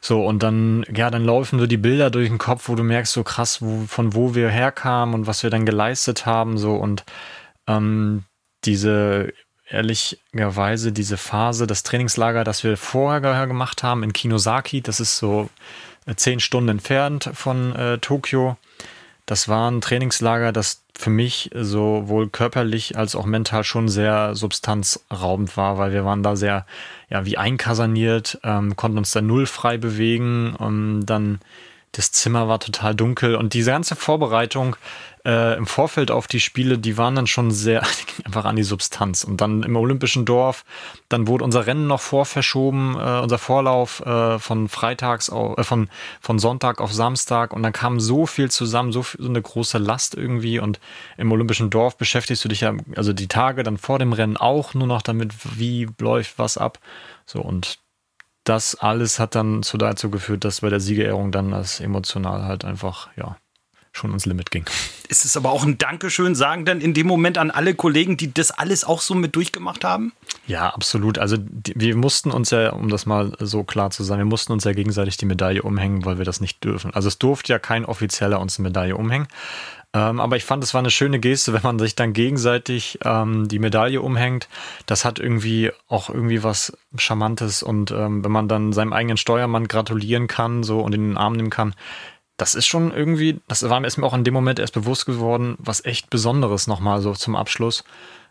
so, 0.00 0.24
und 0.24 0.42
dann, 0.42 0.84
ja, 0.94 1.10
dann 1.10 1.24
laufen 1.24 1.58
so 1.58 1.66
die 1.66 1.76
Bilder 1.76 2.10
durch 2.10 2.28
den 2.28 2.38
Kopf, 2.38 2.68
wo 2.68 2.74
du 2.74 2.82
merkst, 2.82 3.12
so 3.12 3.22
krass, 3.22 3.60
wo, 3.60 3.84
von 3.86 4.14
wo 4.14 4.34
wir 4.34 4.48
herkamen 4.48 5.14
und 5.14 5.26
was 5.26 5.42
wir 5.42 5.50
dann 5.50 5.66
geleistet 5.66 6.24
haben, 6.26 6.56
so 6.56 6.74
und 6.74 7.04
ähm, 7.66 8.24
diese 8.64 9.32
ehrlicherweise 9.70 10.92
diese 10.92 11.16
Phase, 11.16 11.66
das 11.66 11.82
Trainingslager, 11.84 12.44
das 12.44 12.64
wir 12.64 12.76
vorher 12.76 13.46
gemacht 13.46 13.82
haben 13.82 14.02
in 14.02 14.12
Kinosaki, 14.12 14.82
das 14.82 15.00
ist 15.00 15.18
so 15.18 15.48
äh, 16.06 16.14
zehn 16.16 16.40
Stunden 16.40 16.70
entfernt 16.70 17.30
von 17.34 17.74
äh, 17.76 17.98
Tokio. 17.98 18.56
Das 19.26 19.48
war 19.48 19.70
ein 19.70 19.80
Trainingslager, 19.80 20.52
das 20.52 20.82
für 21.00 21.10
mich 21.10 21.50
sowohl 21.54 22.28
körperlich 22.28 22.96
als 22.96 23.16
auch 23.16 23.24
mental 23.24 23.64
schon 23.64 23.88
sehr 23.88 24.34
substanzraubend 24.34 25.56
war, 25.56 25.78
weil 25.78 25.92
wir 25.92 26.04
waren 26.04 26.22
da 26.22 26.36
sehr, 26.36 26.66
ja, 27.08 27.24
wie 27.24 27.38
einkasaniert, 27.38 28.38
ähm, 28.44 28.76
konnten 28.76 28.98
uns 28.98 29.10
da 29.10 29.20
null 29.22 29.46
frei 29.46 29.78
bewegen. 29.78 30.54
Und 30.54 31.06
dann 31.06 31.40
das 31.92 32.12
Zimmer 32.12 32.48
war 32.48 32.60
total 32.60 32.94
dunkel. 32.94 33.34
Und 33.34 33.54
diese 33.54 33.70
ganze 33.70 33.96
Vorbereitung 33.96 34.76
äh, 35.24 35.56
im 35.56 35.66
Vorfeld 35.66 36.10
auf 36.10 36.26
die 36.26 36.40
Spiele, 36.40 36.78
die 36.78 36.96
waren 36.96 37.14
dann 37.14 37.26
schon 37.26 37.50
sehr 37.50 37.82
einfach 38.24 38.44
an 38.44 38.56
die 38.56 38.62
Substanz. 38.62 39.24
Und 39.24 39.40
dann 39.40 39.62
im 39.62 39.76
Olympischen 39.76 40.24
Dorf, 40.24 40.64
dann 41.08 41.26
wurde 41.26 41.44
unser 41.44 41.66
Rennen 41.66 41.86
noch 41.86 42.00
vorverschoben, 42.00 42.94
äh, 42.94 43.20
unser 43.20 43.38
Vorlauf 43.38 44.00
äh, 44.00 44.38
von 44.38 44.68
Freitags 44.68 45.30
auf, 45.30 45.58
äh, 45.58 45.64
von, 45.64 45.88
von 46.20 46.38
Sonntag 46.38 46.80
auf 46.80 46.92
Samstag 46.92 47.52
und 47.52 47.62
dann 47.62 47.72
kam 47.72 48.00
so 48.00 48.26
viel 48.26 48.50
zusammen, 48.50 48.92
so, 48.92 49.02
viel, 49.02 49.22
so 49.22 49.28
eine 49.28 49.42
große 49.42 49.78
Last 49.78 50.14
irgendwie 50.14 50.58
und 50.58 50.80
im 51.16 51.30
Olympischen 51.32 51.70
Dorf 51.70 51.96
beschäftigst 51.96 52.44
du 52.44 52.48
dich 52.48 52.62
ja, 52.62 52.74
also 52.96 53.12
die 53.12 53.28
Tage 53.28 53.62
dann 53.62 53.76
vor 53.76 53.98
dem 53.98 54.12
Rennen 54.12 54.36
auch 54.36 54.74
nur 54.74 54.86
noch 54.86 55.02
damit, 55.02 55.34
wie 55.58 55.88
läuft 55.98 56.38
was 56.38 56.56
ab. 56.56 56.78
So 57.26 57.40
und 57.40 57.78
das 58.44 58.74
alles 58.74 59.18
hat 59.18 59.34
dann 59.34 59.62
dazu 59.74 60.10
geführt, 60.10 60.44
dass 60.44 60.62
bei 60.62 60.70
der 60.70 60.80
Siegerehrung 60.80 61.30
dann 61.30 61.50
das 61.50 61.78
emotional 61.80 62.44
halt 62.44 62.64
einfach, 62.64 63.10
ja, 63.16 63.36
schon 64.00 64.10
ans 64.10 64.26
Limit 64.26 64.50
ging. 64.50 64.64
Ist 65.08 65.24
es 65.24 65.36
aber 65.36 65.50
auch 65.50 65.64
ein 65.64 65.78
Dankeschön, 65.78 66.34
sagen 66.34 66.64
dann 66.64 66.80
in 66.80 66.94
dem 66.94 67.06
Moment 67.06 67.38
an 67.38 67.50
alle 67.50 67.74
Kollegen, 67.74 68.16
die 68.16 68.32
das 68.32 68.50
alles 68.50 68.84
auch 68.84 69.00
so 69.00 69.14
mit 69.14 69.36
durchgemacht 69.36 69.84
haben? 69.84 70.12
Ja, 70.46 70.70
absolut. 70.70 71.18
Also 71.18 71.36
die, 71.38 71.74
wir 71.76 71.96
mussten 71.96 72.30
uns 72.30 72.50
ja, 72.50 72.72
um 72.72 72.88
das 72.88 73.06
mal 73.06 73.32
so 73.38 73.62
klar 73.64 73.90
zu 73.90 74.02
sagen, 74.02 74.20
wir 74.20 74.26
mussten 74.26 74.52
uns 74.52 74.64
ja 74.64 74.72
gegenseitig 74.72 75.16
die 75.16 75.26
Medaille 75.26 75.62
umhängen, 75.62 76.04
weil 76.04 76.18
wir 76.18 76.24
das 76.24 76.40
nicht 76.40 76.64
dürfen. 76.64 76.92
Also 76.94 77.08
es 77.08 77.18
durfte 77.18 77.52
ja 77.52 77.58
kein 77.58 77.84
Offizieller 77.84 78.40
uns 78.40 78.58
eine 78.58 78.68
Medaille 78.68 78.96
umhängen. 78.96 79.28
Ähm, 79.92 80.20
aber 80.20 80.36
ich 80.36 80.44
fand, 80.44 80.62
es 80.62 80.72
war 80.72 80.78
eine 80.78 80.90
schöne 80.90 81.18
Geste, 81.18 81.52
wenn 81.52 81.62
man 81.62 81.78
sich 81.78 81.96
dann 81.96 82.12
gegenseitig 82.12 83.00
ähm, 83.04 83.48
die 83.48 83.58
Medaille 83.58 84.00
umhängt. 84.00 84.48
Das 84.86 85.04
hat 85.04 85.18
irgendwie 85.18 85.72
auch 85.88 86.10
irgendwie 86.10 86.44
was 86.44 86.72
Charmantes 86.96 87.62
und 87.62 87.90
ähm, 87.90 88.22
wenn 88.24 88.30
man 88.30 88.46
dann 88.46 88.72
seinem 88.72 88.92
eigenen 88.92 89.16
Steuermann 89.16 89.66
gratulieren 89.66 90.28
kann 90.28 90.62
so 90.62 90.80
und 90.80 90.94
in 90.94 91.08
den 91.08 91.16
Arm 91.16 91.32
nehmen 91.32 91.50
kann, 91.50 91.74
das 92.40 92.54
ist 92.54 92.66
schon 92.66 92.90
irgendwie, 92.90 93.38
das 93.48 93.68
war 93.68 93.80
mir 93.80 93.88
auch 94.02 94.14
in 94.14 94.24
dem 94.24 94.32
Moment 94.32 94.58
erst 94.58 94.72
bewusst 94.72 95.04
geworden, 95.04 95.56
was 95.58 95.84
echt 95.84 96.08
Besonderes 96.08 96.66
nochmal 96.66 97.02
so 97.02 97.12
zum 97.12 97.36
Abschluss 97.36 97.84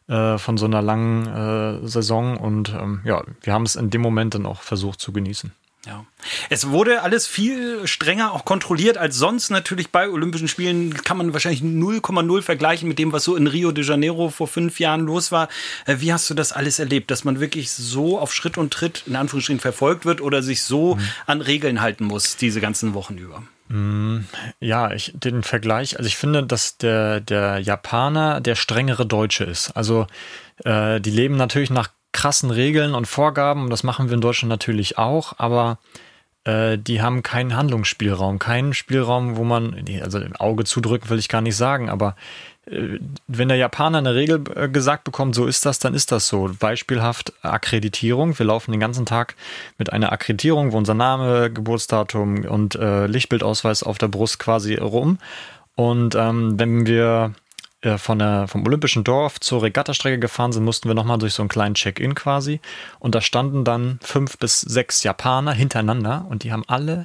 äh, 0.07 0.39
von 0.39 0.57
so 0.57 0.65
einer 0.65 0.81
langen 0.81 1.27
äh, 1.27 1.87
Saison. 1.87 2.37
Und 2.37 2.69
ähm, 2.69 3.01
ja, 3.03 3.23
wir 3.43 3.53
haben 3.53 3.63
es 3.63 3.75
in 3.75 3.91
dem 3.91 4.01
Moment 4.01 4.33
dann 4.33 4.47
auch 4.47 4.63
versucht 4.63 4.99
zu 4.99 5.11
genießen. 5.11 5.51
Ja. 5.85 6.05
Es 6.49 6.69
wurde 6.69 7.03
alles 7.03 7.27
viel 7.27 7.87
strenger 7.87 8.33
auch 8.33 8.45
kontrolliert 8.45 8.97
als 8.97 9.15
sonst. 9.15 9.51
Natürlich 9.51 9.91
bei 9.91 10.09
Olympischen 10.09 10.47
Spielen 10.47 10.93
kann 10.95 11.17
man 11.17 11.31
wahrscheinlich 11.33 11.61
0,0 11.61 12.41
vergleichen 12.41 12.89
mit 12.89 12.97
dem, 12.97 13.13
was 13.13 13.23
so 13.23 13.35
in 13.35 13.45
Rio 13.45 13.71
de 13.71 13.85
Janeiro 13.85 14.29
vor 14.29 14.47
fünf 14.47 14.79
Jahren 14.79 15.01
los 15.01 15.31
war. 15.31 15.49
Äh, 15.85 15.97
wie 15.99 16.11
hast 16.11 16.27
du 16.31 16.33
das 16.33 16.51
alles 16.51 16.79
erlebt, 16.79 17.11
dass 17.11 17.23
man 17.25 17.39
wirklich 17.39 17.69
so 17.69 18.17
auf 18.17 18.33
Schritt 18.33 18.57
und 18.57 18.73
Tritt 18.73 19.03
in 19.05 19.15
Anführungsstrichen 19.15 19.59
verfolgt 19.59 20.05
wird 20.05 20.19
oder 20.19 20.41
sich 20.41 20.63
so 20.63 20.95
mhm. 20.95 21.01
an 21.27 21.41
Regeln 21.41 21.79
halten 21.79 22.05
muss, 22.05 22.37
diese 22.37 22.59
ganzen 22.59 22.95
Wochen 22.95 23.19
über? 23.19 23.43
Mm, 23.69 24.21
ja, 24.59 24.91
ich, 24.91 25.13
den 25.15 25.43
Vergleich, 25.43 25.97
also 25.97 26.07
ich 26.07 26.17
finde, 26.17 26.43
dass 26.43 26.77
der, 26.77 27.21
der 27.21 27.59
Japaner 27.59 28.41
der 28.41 28.55
strengere 28.55 29.05
Deutsche 29.05 29.43
ist. 29.43 29.71
Also 29.71 30.07
äh, 30.65 30.99
die 30.99 31.11
leben 31.11 31.37
natürlich 31.37 31.69
nach 31.69 31.89
krassen 32.11 32.49
Regeln 32.49 32.95
und 32.95 33.05
Vorgaben, 33.05 33.65
und 33.65 33.69
das 33.69 33.83
machen 33.83 34.09
wir 34.09 34.15
in 34.15 34.21
Deutschland 34.21 34.49
natürlich 34.49 34.97
auch, 34.97 35.33
aber 35.37 35.77
äh, 36.45 36.79
die 36.79 37.01
haben 37.01 37.21
keinen 37.21 37.55
Handlungsspielraum, 37.55 38.39
keinen 38.39 38.73
Spielraum, 38.73 39.37
wo 39.37 39.43
man, 39.43 39.85
also 40.01 40.19
Auge 40.39 40.63
zudrücken 40.63 41.09
will 41.11 41.19
ich 41.19 41.29
gar 41.29 41.41
nicht 41.41 41.55
sagen, 41.55 41.89
aber 41.89 42.15
wenn 43.27 43.47
der 43.47 43.57
Japaner 43.57 43.97
eine 43.97 44.15
Regel 44.15 44.43
äh, 44.55 44.69
gesagt 44.69 45.03
bekommt, 45.03 45.35
so 45.35 45.45
ist 45.45 45.65
das, 45.65 45.79
dann 45.79 45.93
ist 45.93 46.11
das 46.11 46.27
so. 46.27 46.51
Beispielhaft 46.59 47.33
Akkreditierung. 47.41 48.37
Wir 48.37 48.45
laufen 48.45 48.71
den 48.71 48.79
ganzen 48.79 49.05
Tag 49.05 49.35
mit 49.77 49.91
einer 49.91 50.11
Akkreditierung, 50.11 50.71
wo 50.71 50.77
unser 50.77 50.93
Name, 50.93 51.51
Geburtsdatum 51.51 52.45
und 52.45 52.75
äh, 52.75 53.07
Lichtbildausweis 53.07 53.83
auf 53.83 53.97
der 53.97 54.07
Brust 54.07 54.39
quasi 54.39 54.75
rum. 54.75 55.17
Und 55.75 56.15
ähm, 56.15 56.59
wenn 56.59 56.85
wir 56.85 57.33
äh, 57.81 57.97
von 57.97 58.19
der, 58.19 58.47
vom 58.47 58.65
Olympischen 58.65 59.03
Dorf 59.03 59.39
zur 59.39 59.63
Regattastrecke 59.63 60.19
gefahren 60.19 60.51
sind, 60.51 60.63
mussten 60.63 60.89
wir 60.89 60.95
nochmal 60.95 61.17
durch 61.17 61.33
so 61.33 61.41
einen 61.41 61.49
kleinen 61.49 61.75
Check-in 61.75 62.13
quasi. 62.13 62.59
Und 62.99 63.15
da 63.15 63.21
standen 63.21 63.63
dann 63.63 63.99
fünf 64.01 64.37
bis 64.37 64.61
sechs 64.61 65.03
Japaner 65.03 65.53
hintereinander 65.53 66.25
und 66.29 66.43
die 66.43 66.51
haben 66.51 66.63
alle 66.67 67.03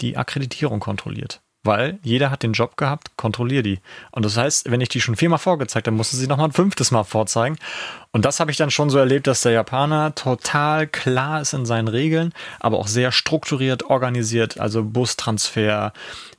die 0.00 0.16
Akkreditierung 0.16 0.80
kontrolliert. 0.80 1.40
Weil 1.64 1.98
jeder 2.02 2.30
hat 2.30 2.42
den 2.42 2.52
Job 2.52 2.76
gehabt, 2.76 3.16
kontrollier 3.16 3.62
die. 3.62 3.80
Und 4.12 4.24
das 4.24 4.36
heißt, 4.36 4.70
wenn 4.70 4.80
ich 4.80 4.90
die 4.90 5.00
schon 5.00 5.16
viermal 5.16 5.38
vorgezeigt 5.38 5.86
habe, 5.86 5.96
musste 5.96 6.16
sie 6.16 6.26
nochmal 6.26 6.48
ein 6.48 6.52
fünftes 6.52 6.90
Mal 6.90 7.04
vorzeigen. 7.04 7.56
Und 8.12 8.24
das 8.24 8.38
habe 8.38 8.50
ich 8.50 8.56
dann 8.56 8.70
schon 8.70 8.90
so 8.90 8.98
erlebt, 8.98 9.26
dass 9.26 9.40
der 9.40 9.52
Japaner 9.52 10.14
total 10.14 10.86
klar 10.86 11.40
ist 11.40 11.52
in 11.54 11.66
seinen 11.66 11.88
Regeln, 11.88 12.32
aber 12.60 12.78
auch 12.78 12.86
sehr 12.86 13.10
strukturiert 13.10 13.84
organisiert. 13.84 14.60
Also 14.60 14.84
Bustransfer, 14.84 15.92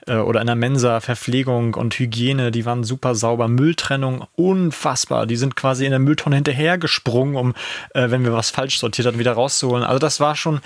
äh, 0.08 0.18
oder 0.18 0.42
in 0.42 0.48
der 0.48 0.56
Mensa, 0.56 1.00
Verpflegung 1.00 1.74
und 1.74 1.98
Hygiene, 1.98 2.52
die 2.52 2.66
waren 2.66 2.84
super 2.84 3.16
sauber. 3.16 3.48
Mülltrennung, 3.48 4.26
unfassbar. 4.36 5.26
Die 5.26 5.36
sind 5.36 5.56
quasi 5.56 5.86
in 5.86 5.92
der 5.92 6.00
Mülltonne 6.00 6.36
hinterhergesprungen, 6.36 7.36
um, 7.36 7.54
äh, 7.94 8.10
wenn 8.10 8.24
wir 8.24 8.34
was 8.34 8.50
falsch 8.52 8.80
sortiert 8.80 9.08
hatten, 9.08 9.20
wieder 9.20 9.34
rauszuholen. 9.34 9.84
Also 9.84 10.00
das 10.00 10.20
war 10.20 10.36
schon 10.36 10.62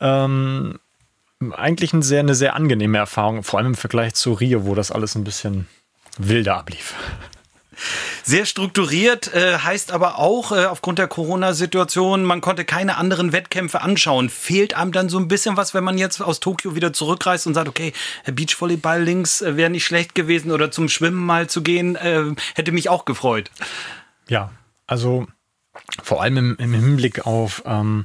ähm, 0.00 0.78
eigentlich 1.52 1.92
eine 1.92 2.02
sehr, 2.02 2.20
eine 2.20 2.34
sehr 2.34 2.54
angenehme 2.54 2.98
Erfahrung, 2.98 3.42
vor 3.42 3.58
allem 3.58 3.68
im 3.68 3.74
Vergleich 3.74 4.14
zu 4.14 4.32
Rio, 4.32 4.66
wo 4.66 4.74
das 4.74 4.90
alles 4.90 5.14
ein 5.14 5.24
bisschen 5.24 5.68
wilder 6.18 6.56
ablief. 6.56 6.94
Sehr 8.24 8.44
strukturiert 8.44 9.32
äh, 9.32 9.58
heißt 9.58 9.92
aber 9.92 10.18
auch 10.18 10.50
äh, 10.50 10.66
aufgrund 10.66 10.98
der 10.98 11.06
Corona-Situation, 11.06 12.24
man 12.24 12.40
konnte 12.40 12.64
keine 12.64 12.96
anderen 12.96 13.32
Wettkämpfe 13.32 13.80
anschauen. 13.80 14.28
Fehlt 14.30 14.74
einem 14.74 14.90
dann 14.90 15.08
so 15.08 15.18
ein 15.18 15.28
bisschen 15.28 15.56
was, 15.56 15.74
wenn 15.74 15.84
man 15.84 15.96
jetzt 15.96 16.20
aus 16.20 16.40
Tokio 16.40 16.74
wieder 16.74 16.92
zurückreist 16.92 17.46
und 17.46 17.54
sagt, 17.54 17.68
okay, 17.68 17.92
Beachvolleyball 18.26 19.02
links 19.02 19.40
äh, 19.42 19.56
wäre 19.56 19.70
nicht 19.70 19.84
schlecht 19.84 20.16
gewesen 20.16 20.50
oder 20.50 20.72
zum 20.72 20.88
Schwimmen 20.88 21.24
mal 21.24 21.48
zu 21.48 21.62
gehen, 21.62 21.94
äh, 21.94 22.24
hätte 22.54 22.72
mich 22.72 22.88
auch 22.88 23.04
gefreut. 23.04 23.50
Ja, 24.28 24.50
also 24.88 25.28
vor 26.02 26.20
allem 26.20 26.36
im, 26.36 26.56
im 26.56 26.74
Hinblick 26.74 27.26
auf 27.26 27.62
ähm, 27.64 28.04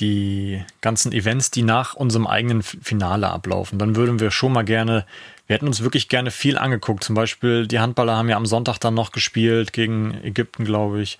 die 0.00 0.64
ganzen 0.80 1.12
Events, 1.12 1.50
die 1.50 1.62
nach 1.62 1.94
unserem 1.94 2.26
eigenen 2.26 2.62
Finale 2.62 3.28
ablaufen, 3.28 3.78
dann 3.78 3.96
würden 3.96 4.20
wir 4.20 4.30
schon 4.30 4.52
mal 4.52 4.64
gerne 4.64 5.06
wir 5.46 5.54
hätten 5.54 5.66
uns 5.66 5.82
wirklich 5.82 6.08
gerne 6.08 6.30
viel 6.30 6.56
angeguckt. 6.56 7.04
Zum 7.04 7.14
Beispiel, 7.14 7.66
die 7.66 7.78
Handballer 7.78 8.16
haben 8.16 8.28
ja 8.28 8.36
am 8.36 8.46
Sonntag 8.46 8.78
dann 8.78 8.94
noch 8.94 9.12
gespielt 9.12 9.72
gegen 9.72 10.14
Ägypten, 10.22 10.64
glaube 10.64 11.02
ich. 11.02 11.18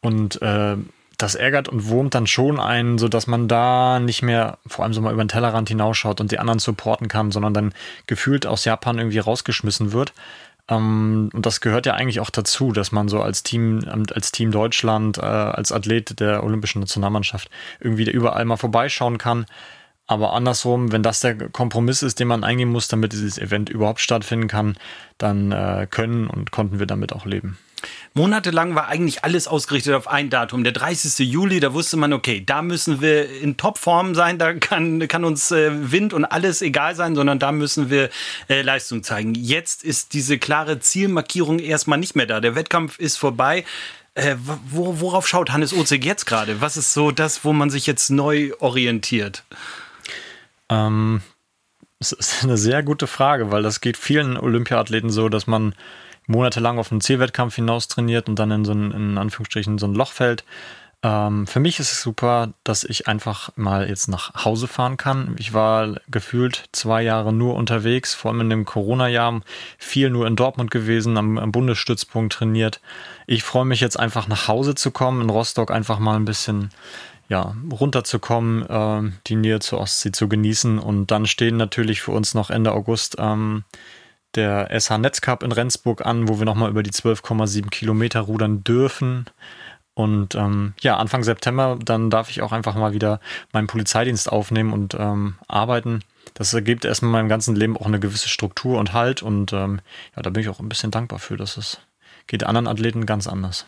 Und 0.00 0.40
äh, 0.40 0.76
das 1.18 1.34
ärgert 1.34 1.68
und 1.68 1.86
wurmt 1.88 2.14
dann 2.14 2.26
schon 2.26 2.58
ein, 2.58 2.98
so 2.98 3.08
dass 3.08 3.26
man 3.26 3.48
da 3.48 4.00
nicht 4.00 4.22
mehr 4.22 4.58
vor 4.66 4.84
allem 4.84 4.94
so 4.94 5.00
mal 5.00 5.12
über 5.12 5.24
den 5.24 5.28
Tellerrand 5.28 5.68
hinausschaut 5.68 6.20
und 6.20 6.30
die 6.30 6.38
anderen 6.38 6.58
supporten 6.58 7.08
kann, 7.08 7.30
sondern 7.30 7.54
dann 7.54 7.74
gefühlt 8.06 8.46
aus 8.46 8.64
Japan 8.64 8.98
irgendwie 8.98 9.18
rausgeschmissen 9.18 9.92
wird. 9.92 10.12
Ähm, 10.68 11.30
und 11.32 11.46
das 11.46 11.60
gehört 11.60 11.86
ja 11.86 11.94
eigentlich 11.94 12.20
auch 12.20 12.30
dazu, 12.30 12.72
dass 12.72 12.92
man 12.92 13.08
so 13.08 13.20
als 13.22 13.42
Team, 13.42 13.84
als 14.12 14.32
Team 14.32 14.50
Deutschland, 14.50 15.18
äh, 15.18 15.22
als 15.22 15.72
Athlet 15.72 16.18
der 16.20 16.42
olympischen 16.44 16.80
Nationalmannschaft 16.80 17.50
irgendwie 17.80 18.10
überall 18.10 18.44
mal 18.44 18.56
vorbeischauen 18.56 19.18
kann. 19.18 19.46
Aber 20.08 20.32
andersrum, 20.34 20.92
wenn 20.92 21.02
das 21.02 21.20
der 21.20 21.34
Kompromiss 21.48 22.02
ist, 22.02 22.20
den 22.20 22.28
man 22.28 22.44
eingehen 22.44 22.68
muss, 22.68 22.86
damit 22.88 23.12
dieses 23.12 23.38
Event 23.38 23.68
überhaupt 23.68 24.00
stattfinden 24.00 24.46
kann, 24.46 24.76
dann 25.18 25.50
äh, 25.50 25.88
können 25.90 26.28
und 26.28 26.52
konnten 26.52 26.78
wir 26.78 26.86
damit 26.86 27.12
auch 27.12 27.26
leben. 27.26 27.58
Monatelang 28.14 28.74
war 28.74 28.88
eigentlich 28.88 29.24
alles 29.24 29.46
ausgerichtet 29.46 29.94
auf 29.94 30.08
ein 30.08 30.30
Datum, 30.30 30.64
der 30.64 30.72
30. 30.72 31.18
Juli. 31.30 31.60
Da 31.60 31.74
wusste 31.74 31.96
man, 31.96 32.12
okay, 32.12 32.42
da 32.44 32.62
müssen 32.62 33.00
wir 33.00 33.30
in 33.40 33.56
Topform 33.56 34.14
sein, 34.14 34.38
da 34.38 34.54
kann, 34.54 35.06
kann 35.06 35.24
uns 35.24 35.50
äh, 35.50 35.70
Wind 35.92 36.14
und 36.14 36.24
alles 36.24 36.62
egal 36.62 36.94
sein, 36.94 37.14
sondern 37.14 37.38
da 37.38 37.52
müssen 37.52 37.90
wir 37.90 38.08
äh, 38.48 38.62
Leistung 38.62 39.02
zeigen. 39.02 39.34
Jetzt 39.34 39.84
ist 39.84 40.14
diese 40.14 40.38
klare 40.38 40.80
Zielmarkierung 40.80 41.58
erstmal 41.58 41.98
nicht 41.98 42.16
mehr 42.16 42.26
da. 42.26 42.40
Der 42.40 42.54
Wettkampf 42.54 42.98
ist 42.98 43.18
vorbei. 43.18 43.64
Äh, 44.14 44.36
wo, 44.70 45.00
worauf 45.00 45.28
schaut 45.28 45.52
Hannes 45.52 45.74
Ozig 45.74 46.04
jetzt 46.04 46.24
gerade? 46.24 46.62
Was 46.62 46.78
ist 46.78 46.94
so 46.94 47.10
das, 47.10 47.44
wo 47.44 47.52
man 47.52 47.68
sich 47.68 47.86
jetzt 47.86 48.08
neu 48.08 48.52
orientiert? 48.60 49.44
Ähm, 50.70 51.20
das 51.98 52.12
ist 52.12 52.44
eine 52.44 52.56
sehr 52.56 52.82
gute 52.82 53.06
Frage, 53.06 53.50
weil 53.50 53.62
das 53.62 53.82
geht 53.82 53.98
vielen 53.98 54.38
Olympiathleten 54.38 55.10
so, 55.10 55.28
dass 55.28 55.46
man 55.46 55.74
monatelang 56.26 56.78
auf 56.78 56.90
einen 56.90 57.00
Zielwettkampf 57.00 57.54
hinaus 57.54 57.88
trainiert 57.88 58.28
und 58.28 58.38
dann 58.38 58.50
in 58.50 58.64
so 58.64 58.72
ein, 58.72 58.90
in 58.92 59.18
Anführungsstrichen, 59.18 59.78
so 59.78 59.86
ein 59.86 59.94
Loch 59.94 60.12
fällt. 60.12 60.44
Ähm, 61.02 61.46
für 61.46 61.60
mich 61.60 61.78
ist 61.78 61.92
es 61.92 62.02
super, 62.02 62.54
dass 62.64 62.82
ich 62.82 63.06
einfach 63.06 63.50
mal 63.56 63.88
jetzt 63.88 64.08
nach 64.08 64.44
Hause 64.44 64.66
fahren 64.66 64.96
kann. 64.96 65.36
Ich 65.38 65.52
war 65.52 66.00
gefühlt 66.08 66.64
zwei 66.72 67.02
Jahre 67.02 67.32
nur 67.32 67.54
unterwegs, 67.54 68.14
vor 68.14 68.30
allem 68.30 68.40
in 68.40 68.50
dem 68.50 68.64
Corona-Jahr, 68.64 69.40
viel 69.78 70.10
nur 70.10 70.26
in 70.26 70.36
Dortmund 70.36 70.70
gewesen, 70.70 71.16
am, 71.16 71.38
am 71.38 71.52
Bundesstützpunkt 71.52 72.32
trainiert. 72.32 72.80
Ich 73.26 73.42
freue 73.42 73.66
mich 73.66 73.80
jetzt 73.80 73.98
einfach 73.98 74.26
nach 74.26 74.48
Hause 74.48 74.74
zu 74.74 74.90
kommen, 74.90 75.20
in 75.20 75.30
Rostock 75.30 75.70
einfach 75.70 75.98
mal 75.98 76.16
ein 76.16 76.24
bisschen 76.24 76.70
ja, 77.28 77.54
runterzukommen, 77.70 78.66
äh, 78.68 79.12
die 79.26 79.36
Nähe 79.36 79.60
zur 79.60 79.80
Ostsee 79.80 80.12
zu 80.12 80.28
genießen. 80.28 80.78
Und 80.78 81.10
dann 81.10 81.26
stehen 81.26 81.56
natürlich 81.56 82.00
für 82.00 82.12
uns 82.12 82.34
noch 82.34 82.50
Ende 82.50 82.72
August 82.72 83.16
ähm, 83.18 83.64
der 84.36 84.68
SH 84.78 84.98
Netzcup 84.98 85.42
in 85.42 85.52
Rendsburg 85.52 86.04
an, 86.04 86.28
wo 86.28 86.38
wir 86.38 86.44
nochmal 86.44 86.70
über 86.70 86.82
die 86.82 86.90
12,7 86.90 87.70
Kilometer 87.70 88.20
rudern 88.20 88.62
dürfen. 88.62 89.26
Und 89.94 90.34
ähm, 90.34 90.74
ja, 90.80 90.98
Anfang 90.98 91.24
September, 91.24 91.78
dann 91.82 92.10
darf 92.10 92.28
ich 92.28 92.42
auch 92.42 92.52
einfach 92.52 92.74
mal 92.74 92.92
wieder 92.92 93.18
meinen 93.52 93.66
Polizeidienst 93.66 94.30
aufnehmen 94.30 94.72
und 94.74 94.94
ähm, 94.94 95.36
arbeiten. 95.48 96.00
Das 96.34 96.52
ergibt 96.52 96.84
erstmal 96.84 97.12
meinem 97.12 97.30
ganzen 97.30 97.56
Leben 97.56 97.78
auch 97.78 97.86
eine 97.86 97.98
gewisse 97.98 98.28
Struktur 98.28 98.78
und 98.78 98.92
Halt. 98.92 99.22
Und 99.22 99.54
ähm, 99.54 99.80
ja, 100.14 100.22
da 100.22 100.28
bin 100.28 100.42
ich 100.42 100.50
auch 100.50 100.60
ein 100.60 100.68
bisschen 100.68 100.90
dankbar 100.90 101.18
für. 101.18 101.38
dass 101.38 101.56
es 101.56 101.80
geht 102.26 102.44
anderen 102.44 102.66
Athleten 102.66 103.06
ganz 103.06 103.26
anders. 103.26 103.66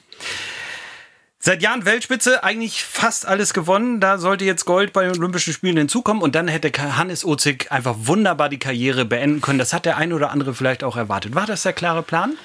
Seit 1.41 1.63
Jahren 1.63 1.85
Weltspitze, 1.85 2.43
eigentlich 2.43 2.83
fast 2.83 3.25
alles 3.25 3.55
gewonnen. 3.55 4.01
Da 4.01 4.19
sollte 4.19 4.45
jetzt 4.45 4.65
Gold 4.65 4.93
bei 4.93 5.05
den 5.05 5.17
Olympischen 5.17 5.53
Spielen 5.53 5.77
hinzukommen 5.77 6.21
und 6.21 6.35
dann 6.35 6.49
hätte 6.49 6.73
Hannes 6.97 7.25
Ozig 7.25 7.71
einfach 7.71 7.95
wunderbar 7.97 8.49
die 8.49 8.59
Karriere 8.59 9.05
beenden 9.05 9.41
können. 9.41 9.61
Das 9.61 9.73
hat 9.73 9.87
der 9.87 9.97
ein 9.97 10.13
oder 10.13 10.31
andere 10.31 10.53
vielleicht 10.53 10.83
auch 10.83 10.97
erwartet. 10.97 11.37
War 11.37 11.47
das 11.47 11.63
der 11.63 11.73
klare 11.73 12.03
Plan? 12.03 12.37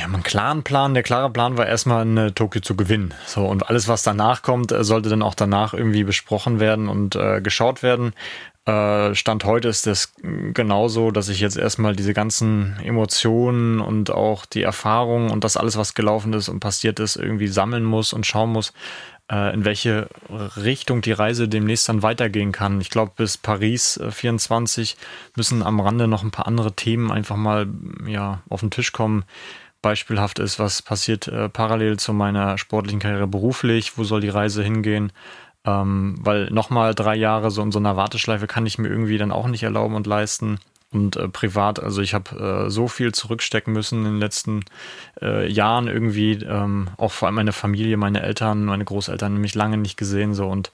Ja, 0.00 0.08
mein 0.08 0.22
klaren 0.22 0.62
Plan, 0.64 0.94
der 0.94 1.02
klare 1.02 1.30
Plan 1.30 1.58
war 1.58 1.66
erstmal 1.66 2.02
in 2.02 2.16
äh, 2.16 2.32
Tokio 2.32 2.62
zu 2.62 2.76
gewinnen. 2.76 3.14
So, 3.26 3.46
und 3.46 3.68
alles, 3.68 3.88
was 3.88 4.02
danach 4.02 4.42
kommt, 4.42 4.72
äh, 4.72 4.82
sollte 4.82 5.10
dann 5.10 5.22
auch 5.22 5.34
danach 5.34 5.74
irgendwie 5.74 6.02
besprochen 6.02 6.60
werden 6.60 6.88
und 6.88 7.14
äh, 7.14 7.40
geschaut 7.42 7.82
werden. 7.82 8.14
Äh, 8.66 9.14
Stand 9.14 9.44
heute 9.44 9.68
ist 9.68 9.86
das 9.86 10.14
genauso, 10.22 11.10
dass 11.10 11.28
ich 11.28 11.40
jetzt 11.40 11.58
erstmal 11.58 11.94
diese 11.94 12.14
ganzen 12.14 12.76
Emotionen 12.82 13.80
und 13.80 14.10
auch 14.10 14.46
die 14.46 14.62
Erfahrungen 14.62 15.30
und 15.30 15.44
das 15.44 15.58
alles, 15.58 15.76
was 15.76 15.94
gelaufen 15.94 16.32
ist 16.32 16.48
und 16.48 16.60
passiert 16.60 16.98
ist, 16.98 17.16
irgendwie 17.16 17.48
sammeln 17.48 17.84
muss 17.84 18.14
und 18.14 18.24
schauen 18.24 18.52
muss, 18.52 18.72
äh, 19.30 19.52
in 19.52 19.66
welche 19.66 20.08
Richtung 20.56 21.02
die 21.02 21.12
Reise 21.12 21.46
demnächst 21.46 21.88
dann 21.90 22.02
weitergehen 22.02 22.52
kann. 22.52 22.80
Ich 22.80 22.88
glaube, 22.88 23.12
bis 23.16 23.36
Paris 23.36 23.98
äh, 23.98 24.10
24 24.10 24.96
müssen 25.36 25.62
am 25.62 25.80
Rande 25.80 26.08
noch 26.08 26.22
ein 26.22 26.30
paar 26.30 26.46
andere 26.46 26.72
Themen 26.72 27.10
einfach 27.10 27.36
mal 27.36 27.66
ja, 28.06 28.42
auf 28.48 28.60
den 28.60 28.70
Tisch 28.70 28.92
kommen. 28.92 29.24
Beispielhaft 29.82 30.38
ist, 30.38 30.58
was 30.58 30.80
passiert 30.80 31.28
äh, 31.28 31.50
parallel 31.50 31.98
zu 31.98 32.14
meiner 32.14 32.56
sportlichen 32.56 33.00
Karriere 33.00 33.26
beruflich, 33.26 33.98
wo 33.98 34.04
soll 34.04 34.22
die 34.22 34.30
Reise 34.30 34.62
hingehen? 34.62 35.12
Ähm, 35.66 36.16
weil 36.20 36.50
nochmal 36.50 36.94
drei 36.94 37.14
Jahre 37.14 37.50
so 37.50 37.62
in 37.62 37.72
so 37.72 37.78
einer 37.78 37.96
Warteschleife 37.96 38.46
kann 38.46 38.66
ich 38.66 38.78
mir 38.78 38.88
irgendwie 38.88 39.18
dann 39.18 39.32
auch 39.32 39.46
nicht 39.46 39.62
erlauben 39.62 39.94
und 39.94 40.06
leisten. 40.06 40.58
Und 40.92 41.16
äh, 41.16 41.28
privat, 41.28 41.80
also 41.82 42.02
ich 42.02 42.14
habe 42.14 42.66
äh, 42.66 42.70
so 42.70 42.86
viel 42.86 43.12
zurückstecken 43.12 43.72
müssen 43.72 43.98
in 44.00 44.04
den 44.04 44.20
letzten 44.20 44.64
äh, 45.20 45.50
Jahren 45.50 45.88
irgendwie, 45.88 46.34
ähm, 46.34 46.88
auch 46.98 47.10
vor 47.10 47.26
allem 47.26 47.34
meine 47.34 47.52
Familie, 47.52 47.96
meine 47.96 48.22
Eltern, 48.22 48.64
meine 48.64 48.84
Großeltern 48.84 49.32
nämlich 49.32 49.56
lange 49.56 49.76
nicht 49.76 49.96
gesehen 49.96 50.34
so. 50.34 50.46
Und 50.46 50.70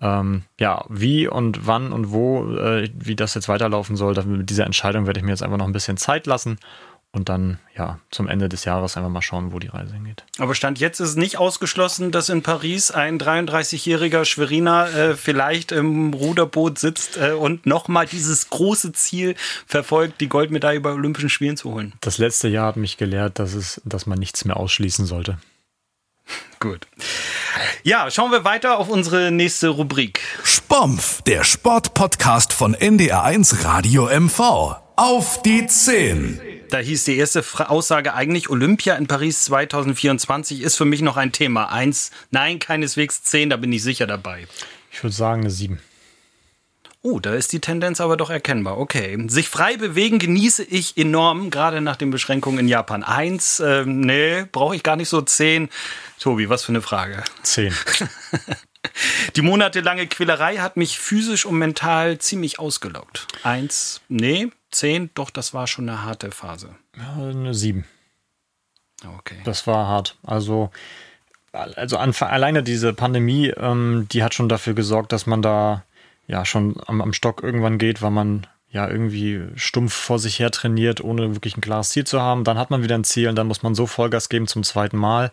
ähm, 0.00 0.42
ja, 0.58 0.84
wie 0.88 1.28
und 1.28 1.66
wann 1.66 1.92
und 1.92 2.10
wo, 2.10 2.52
äh, 2.56 2.88
wie 2.94 3.14
das 3.14 3.34
jetzt 3.34 3.48
weiterlaufen 3.48 3.94
soll, 3.94 4.14
mit 4.24 4.50
dieser 4.50 4.66
Entscheidung 4.66 5.06
werde 5.06 5.20
ich 5.20 5.24
mir 5.24 5.32
jetzt 5.32 5.42
einfach 5.42 5.58
noch 5.58 5.66
ein 5.66 5.72
bisschen 5.72 5.98
Zeit 5.98 6.26
lassen 6.26 6.58
und 7.12 7.28
dann 7.28 7.58
ja 7.76 7.98
zum 8.10 8.28
Ende 8.28 8.48
des 8.48 8.64
Jahres 8.64 8.96
einfach 8.96 9.10
mal 9.10 9.22
schauen, 9.22 9.52
wo 9.52 9.58
die 9.58 9.68
Reise 9.68 9.94
hingeht. 9.94 10.24
Aber 10.38 10.54
Stand 10.54 10.78
jetzt 10.78 11.00
ist 11.00 11.10
es 11.10 11.16
nicht 11.16 11.38
ausgeschlossen, 11.38 12.12
dass 12.12 12.28
in 12.28 12.42
Paris 12.42 12.90
ein 12.90 13.18
33-jähriger 13.18 14.24
Schweriner 14.24 14.94
äh, 14.94 15.16
vielleicht 15.16 15.72
im 15.72 16.14
Ruderboot 16.14 16.78
sitzt 16.78 17.16
äh, 17.16 17.32
und 17.32 17.66
nochmal 17.66 18.06
dieses 18.06 18.50
große 18.50 18.92
Ziel 18.92 19.34
verfolgt, 19.66 20.20
die 20.20 20.28
Goldmedaille 20.28 20.80
bei 20.80 20.92
Olympischen 20.92 21.30
Spielen 21.30 21.56
zu 21.56 21.72
holen. 21.72 21.94
Das 22.00 22.18
letzte 22.18 22.48
Jahr 22.48 22.68
hat 22.68 22.76
mich 22.76 22.96
gelehrt, 22.96 23.38
dass, 23.38 23.54
es, 23.54 23.80
dass 23.84 24.06
man 24.06 24.18
nichts 24.18 24.44
mehr 24.44 24.56
ausschließen 24.56 25.06
sollte. 25.06 25.38
Gut. 26.60 26.86
Ja, 27.82 28.10
schauen 28.10 28.30
wir 28.30 28.44
weiter 28.44 28.78
auf 28.78 28.88
unsere 28.88 29.32
nächste 29.32 29.68
Rubrik. 29.68 30.20
Spompf, 30.44 31.22
der 31.22 31.42
Sportpodcast 31.42 32.52
von 32.52 32.76
NDR1 32.76 33.64
Radio 33.64 34.06
MV. 34.06 34.76
Auf 34.96 35.42
die 35.42 35.66
10. 35.66 36.49
Da 36.70 36.78
hieß 36.78 37.04
die 37.04 37.16
erste 37.16 37.44
Aussage 37.68 38.14
eigentlich, 38.14 38.48
Olympia 38.48 38.94
in 38.94 39.06
Paris 39.06 39.44
2024 39.44 40.62
ist 40.62 40.76
für 40.76 40.84
mich 40.84 41.02
noch 41.02 41.16
ein 41.16 41.32
Thema. 41.32 41.72
Eins, 41.72 42.12
nein, 42.30 42.58
keineswegs 42.58 43.22
zehn, 43.24 43.50
da 43.50 43.56
bin 43.56 43.72
ich 43.72 43.82
sicher 43.82 44.06
dabei. 44.06 44.46
Ich 44.92 45.02
würde 45.02 45.14
sagen 45.14 45.42
eine 45.42 45.50
sieben. 45.50 45.80
Oh, 47.02 47.18
da 47.18 47.34
ist 47.34 47.52
die 47.52 47.60
Tendenz 47.60 48.00
aber 48.00 48.16
doch 48.16 48.28
erkennbar. 48.28 48.78
Okay. 48.78 49.16
Sich 49.28 49.48
frei 49.48 49.78
bewegen 49.78 50.18
genieße 50.18 50.62
ich 50.62 50.98
enorm, 50.98 51.50
gerade 51.50 51.80
nach 51.80 51.96
den 51.96 52.10
Beschränkungen 52.10 52.58
in 52.58 52.68
Japan. 52.68 53.02
Eins, 53.02 53.58
äh, 53.58 53.84
nee, 53.86 54.44
brauche 54.52 54.76
ich 54.76 54.82
gar 54.82 54.96
nicht 54.96 55.08
so. 55.08 55.22
Zehn. 55.22 55.70
Tobi, 56.18 56.50
was 56.50 56.64
für 56.64 56.72
eine 56.72 56.82
Frage. 56.82 57.24
Zehn. 57.42 57.74
Die 59.36 59.42
monatelange 59.42 60.06
Quälerei 60.06 60.56
hat 60.56 60.76
mich 60.76 60.98
physisch 60.98 61.46
und 61.46 61.58
mental 61.58 62.18
ziemlich 62.18 62.58
ausgelockt. 62.58 63.26
Eins, 63.42 64.00
nee, 64.08 64.48
zehn, 64.70 65.10
doch, 65.14 65.30
das 65.30 65.54
war 65.54 65.66
schon 65.66 65.88
eine 65.88 66.04
harte 66.04 66.30
Phase. 66.30 66.74
Ja, 66.96 67.24
eine 67.24 67.54
sieben. 67.54 67.84
Okay. 69.18 69.38
Das 69.44 69.66
war 69.66 69.86
hart. 69.86 70.16
Also, 70.22 70.70
also 71.52 71.96
alleine 71.96 72.62
diese 72.62 72.92
Pandemie, 72.92 73.48
ähm, 73.48 74.06
die 74.12 74.22
hat 74.22 74.34
schon 74.34 74.48
dafür 74.48 74.74
gesorgt, 74.74 75.12
dass 75.12 75.26
man 75.26 75.42
da 75.42 75.84
ja 76.26 76.44
schon 76.44 76.76
am, 76.86 77.00
am 77.00 77.12
Stock 77.12 77.42
irgendwann 77.42 77.78
geht, 77.78 78.02
weil 78.02 78.10
man 78.10 78.46
ja 78.70 78.88
irgendwie 78.88 79.42
stumpf 79.56 79.92
vor 79.92 80.18
sich 80.18 80.38
her 80.38 80.50
trainiert, 80.50 81.00
ohne 81.00 81.34
wirklich 81.34 81.56
ein 81.56 81.60
klares 81.60 81.90
Ziel 81.90 82.04
zu 82.04 82.20
haben. 82.20 82.44
Dann 82.44 82.58
hat 82.58 82.70
man 82.70 82.82
wieder 82.82 82.94
ein 82.94 83.04
Ziel 83.04 83.28
und 83.28 83.36
dann 83.36 83.48
muss 83.48 83.62
man 83.62 83.74
so 83.74 83.86
Vollgas 83.86 84.28
geben 84.28 84.46
zum 84.46 84.62
zweiten 84.62 84.96
Mal. 84.96 85.32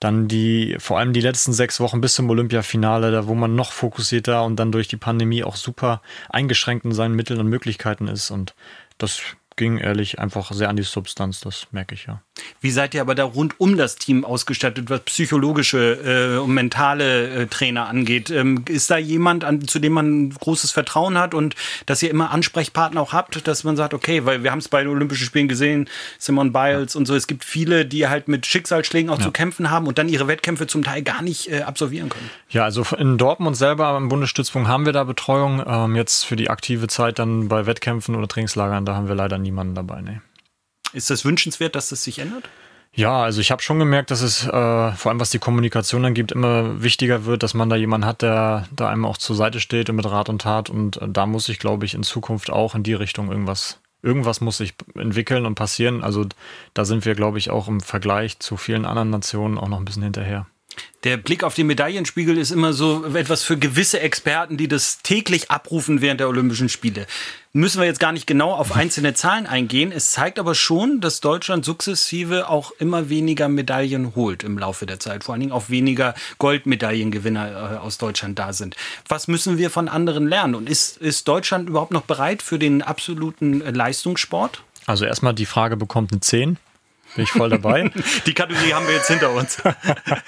Dann 0.00 0.28
die, 0.28 0.76
vor 0.78 0.98
allem 0.98 1.12
die 1.12 1.20
letzten 1.20 1.52
sechs 1.52 1.80
Wochen 1.80 2.00
bis 2.00 2.14
zum 2.14 2.28
Olympiafinale, 2.28 3.10
da 3.10 3.26
wo 3.26 3.34
man 3.34 3.54
noch 3.54 3.72
fokussierter 3.72 4.44
und 4.44 4.56
dann 4.56 4.72
durch 4.72 4.88
die 4.88 4.96
Pandemie 4.96 5.44
auch 5.44 5.56
super 5.56 6.02
eingeschränkt 6.28 6.84
in 6.84 6.92
seinen 6.92 7.14
Mitteln 7.14 7.40
und 7.40 7.48
Möglichkeiten 7.48 8.08
ist. 8.08 8.30
Und 8.30 8.54
das 8.98 9.20
ging 9.56 9.78
ehrlich 9.78 10.18
einfach 10.18 10.52
sehr 10.52 10.68
an 10.68 10.76
die 10.76 10.82
Substanz, 10.82 11.40
das 11.40 11.66
merke 11.70 11.94
ich 11.94 12.06
ja. 12.06 12.20
Wie 12.60 12.70
seid 12.70 12.94
ihr 12.94 13.00
aber 13.00 13.14
da 13.14 13.24
rund 13.24 13.60
um 13.60 13.76
das 13.76 13.96
Team 13.96 14.24
ausgestattet, 14.24 14.90
was 14.90 15.00
psychologische 15.00 16.34
äh, 16.34 16.38
und 16.38 16.52
mentale 16.52 17.28
äh, 17.28 17.46
Trainer 17.46 17.86
angeht? 17.86 18.30
Ähm, 18.30 18.64
ist 18.68 18.90
da 18.90 18.96
jemand, 18.96 19.44
an, 19.44 19.66
zu 19.68 19.78
dem 19.78 19.92
man 19.92 20.30
großes 20.30 20.72
Vertrauen 20.72 21.16
hat 21.16 21.34
und 21.34 21.54
dass 21.86 22.02
ihr 22.02 22.10
immer 22.10 22.32
Ansprechpartner 22.32 23.00
auch 23.00 23.12
habt, 23.12 23.46
dass 23.46 23.62
man 23.62 23.76
sagt, 23.76 23.94
okay, 23.94 24.24
weil 24.24 24.42
wir 24.42 24.50
haben 24.50 24.58
es 24.58 24.68
bei 24.68 24.82
den 24.82 24.90
Olympischen 24.90 25.26
Spielen 25.26 25.46
gesehen, 25.46 25.88
Simon 26.18 26.52
Biles 26.52 26.94
ja. 26.94 26.98
und 26.98 27.06
so, 27.06 27.14
es 27.14 27.28
gibt 27.28 27.44
viele, 27.44 27.86
die 27.86 28.08
halt 28.08 28.26
mit 28.26 28.46
Schicksalsschlägen 28.46 29.10
auch 29.10 29.18
ja. 29.18 29.24
zu 29.24 29.30
kämpfen 29.30 29.70
haben 29.70 29.86
und 29.86 29.98
dann 29.98 30.08
ihre 30.08 30.26
Wettkämpfe 30.26 30.66
zum 30.66 30.82
Teil 30.82 31.02
gar 31.02 31.22
nicht 31.22 31.50
äh, 31.50 31.62
absolvieren 31.62 32.08
können. 32.08 32.30
Ja, 32.48 32.64
also 32.64 32.84
in 32.98 33.18
Dortmund 33.18 33.56
selber 33.56 33.88
am 33.88 34.08
Bundesstützpunkt 34.08 34.68
haben 34.68 34.86
wir 34.86 34.92
da 34.92 35.04
Betreuung. 35.04 35.62
Ähm, 35.64 35.94
jetzt 35.94 36.24
für 36.24 36.36
die 36.36 36.50
aktive 36.50 36.88
Zeit 36.88 37.20
dann 37.20 37.48
bei 37.48 37.66
Wettkämpfen 37.66 38.16
oder 38.16 38.26
Trainingslagern, 38.26 38.84
da 38.84 38.96
haben 38.96 39.06
wir 39.06 39.14
leider 39.14 39.38
niemanden 39.44 39.74
dabei. 39.74 40.00
Nee. 40.00 40.20
Ist 40.92 41.10
das 41.10 41.24
wünschenswert, 41.24 41.76
dass 41.76 41.90
das 41.90 42.02
sich 42.02 42.18
ändert? 42.18 42.48
Ja, 42.96 43.24
also 43.24 43.40
ich 43.40 43.50
habe 43.50 43.60
schon 43.60 43.80
gemerkt, 43.80 44.12
dass 44.12 44.20
es 44.20 44.46
äh, 44.46 44.92
vor 44.92 45.10
allem 45.10 45.18
was 45.18 45.30
die 45.30 45.40
Kommunikation 45.40 46.04
angeht, 46.04 46.30
immer 46.30 46.80
wichtiger 46.80 47.24
wird, 47.24 47.42
dass 47.42 47.52
man 47.52 47.68
da 47.68 47.74
jemanden 47.74 48.06
hat, 48.06 48.22
der 48.22 48.68
da 48.70 48.88
einem 48.88 49.04
auch 49.04 49.16
zur 49.16 49.34
Seite 49.34 49.58
steht 49.58 49.90
und 49.90 49.96
mit 49.96 50.06
Rat 50.06 50.28
und 50.28 50.42
Tat. 50.42 50.70
Und 50.70 51.02
äh, 51.02 51.08
da 51.08 51.26
muss 51.26 51.48
ich, 51.48 51.58
glaube 51.58 51.86
ich, 51.86 51.94
in 51.94 52.04
Zukunft 52.04 52.50
auch 52.50 52.76
in 52.76 52.84
die 52.84 52.94
Richtung 52.94 53.32
irgendwas, 53.32 53.80
irgendwas 54.02 54.40
muss 54.40 54.58
sich 54.58 54.74
entwickeln 54.94 55.44
und 55.44 55.56
passieren. 55.56 56.04
Also 56.04 56.26
da 56.72 56.84
sind 56.84 57.04
wir, 57.04 57.16
glaube 57.16 57.38
ich, 57.38 57.50
auch 57.50 57.66
im 57.66 57.80
Vergleich 57.80 58.38
zu 58.38 58.56
vielen 58.56 58.84
anderen 58.84 59.10
Nationen 59.10 59.58
auch 59.58 59.68
noch 59.68 59.78
ein 59.78 59.84
bisschen 59.84 60.04
hinterher. 60.04 60.46
Der 61.04 61.18
Blick 61.18 61.44
auf 61.44 61.54
den 61.54 61.66
Medaillenspiegel 61.66 62.38
ist 62.38 62.50
immer 62.50 62.72
so 62.72 63.04
etwas 63.14 63.42
für 63.42 63.58
gewisse 63.58 64.00
Experten, 64.00 64.56
die 64.56 64.68
das 64.68 65.00
täglich 65.02 65.50
abrufen 65.50 66.00
während 66.00 66.20
der 66.20 66.28
Olympischen 66.28 66.70
Spiele. 66.70 67.06
Müssen 67.52 67.78
wir 67.78 67.86
jetzt 67.86 68.00
gar 68.00 68.12
nicht 68.12 68.26
genau 68.26 68.52
auf 68.52 68.74
einzelne 68.74 69.12
Zahlen 69.12 69.46
eingehen. 69.46 69.92
Es 69.92 70.12
zeigt 70.12 70.38
aber 70.38 70.54
schon, 70.54 71.02
dass 71.02 71.20
Deutschland 71.20 71.64
sukzessive 71.64 72.48
auch 72.48 72.72
immer 72.78 73.10
weniger 73.10 73.48
Medaillen 73.48 74.14
holt 74.14 74.42
im 74.42 74.58
Laufe 74.58 74.86
der 74.86 74.98
Zeit. 74.98 75.24
Vor 75.24 75.34
allen 75.34 75.40
Dingen 75.40 75.52
auch 75.52 75.68
weniger 75.68 76.14
Goldmedaillengewinner 76.38 77.74
äh, 77.74 77.76
aus 77.76 77.98
Deutschland 77.98 78.38
da 78.38 78.54
sind. 78.54 78.74
Was 79.06 79.28
müssen 79.28 79.58
wir 79.58 79.68
von 79.68 79.88
anderen 79.88 80.26
lernen? 80.26 80.54
Und 80.54 80.70
ist, 80.70 80.96
ist 80.96 81.28
Deutschland 81.28 81.68
überhaupt 81.68 81.92
noch 81.92 82.02
bereit 82.02 82.42
für 82.42 82.58
den 82.58 82.80
absoluten 82.80 83.60
Leistungssport? 83.60 84.62
Also 84.86 85.04
erstmal 85.04 85.34
die 85.34 85.46
Frage 85.46 85.76
bekommt 85.76 86.12
eine 86.12 86.20
10. 86.20 86.56
Bin 87.14 87.24
ich 87.24 87.30
voll 87.30 87.50
dabei. 87.50 87.90
Die 88.26 88.34
Kategorie 88.34 88.74
haben 88.74 88.86
wir 88.86 88.94
jetzt 88.94 89.08
hinter 89.08 89.30
uns. 89.32 89.62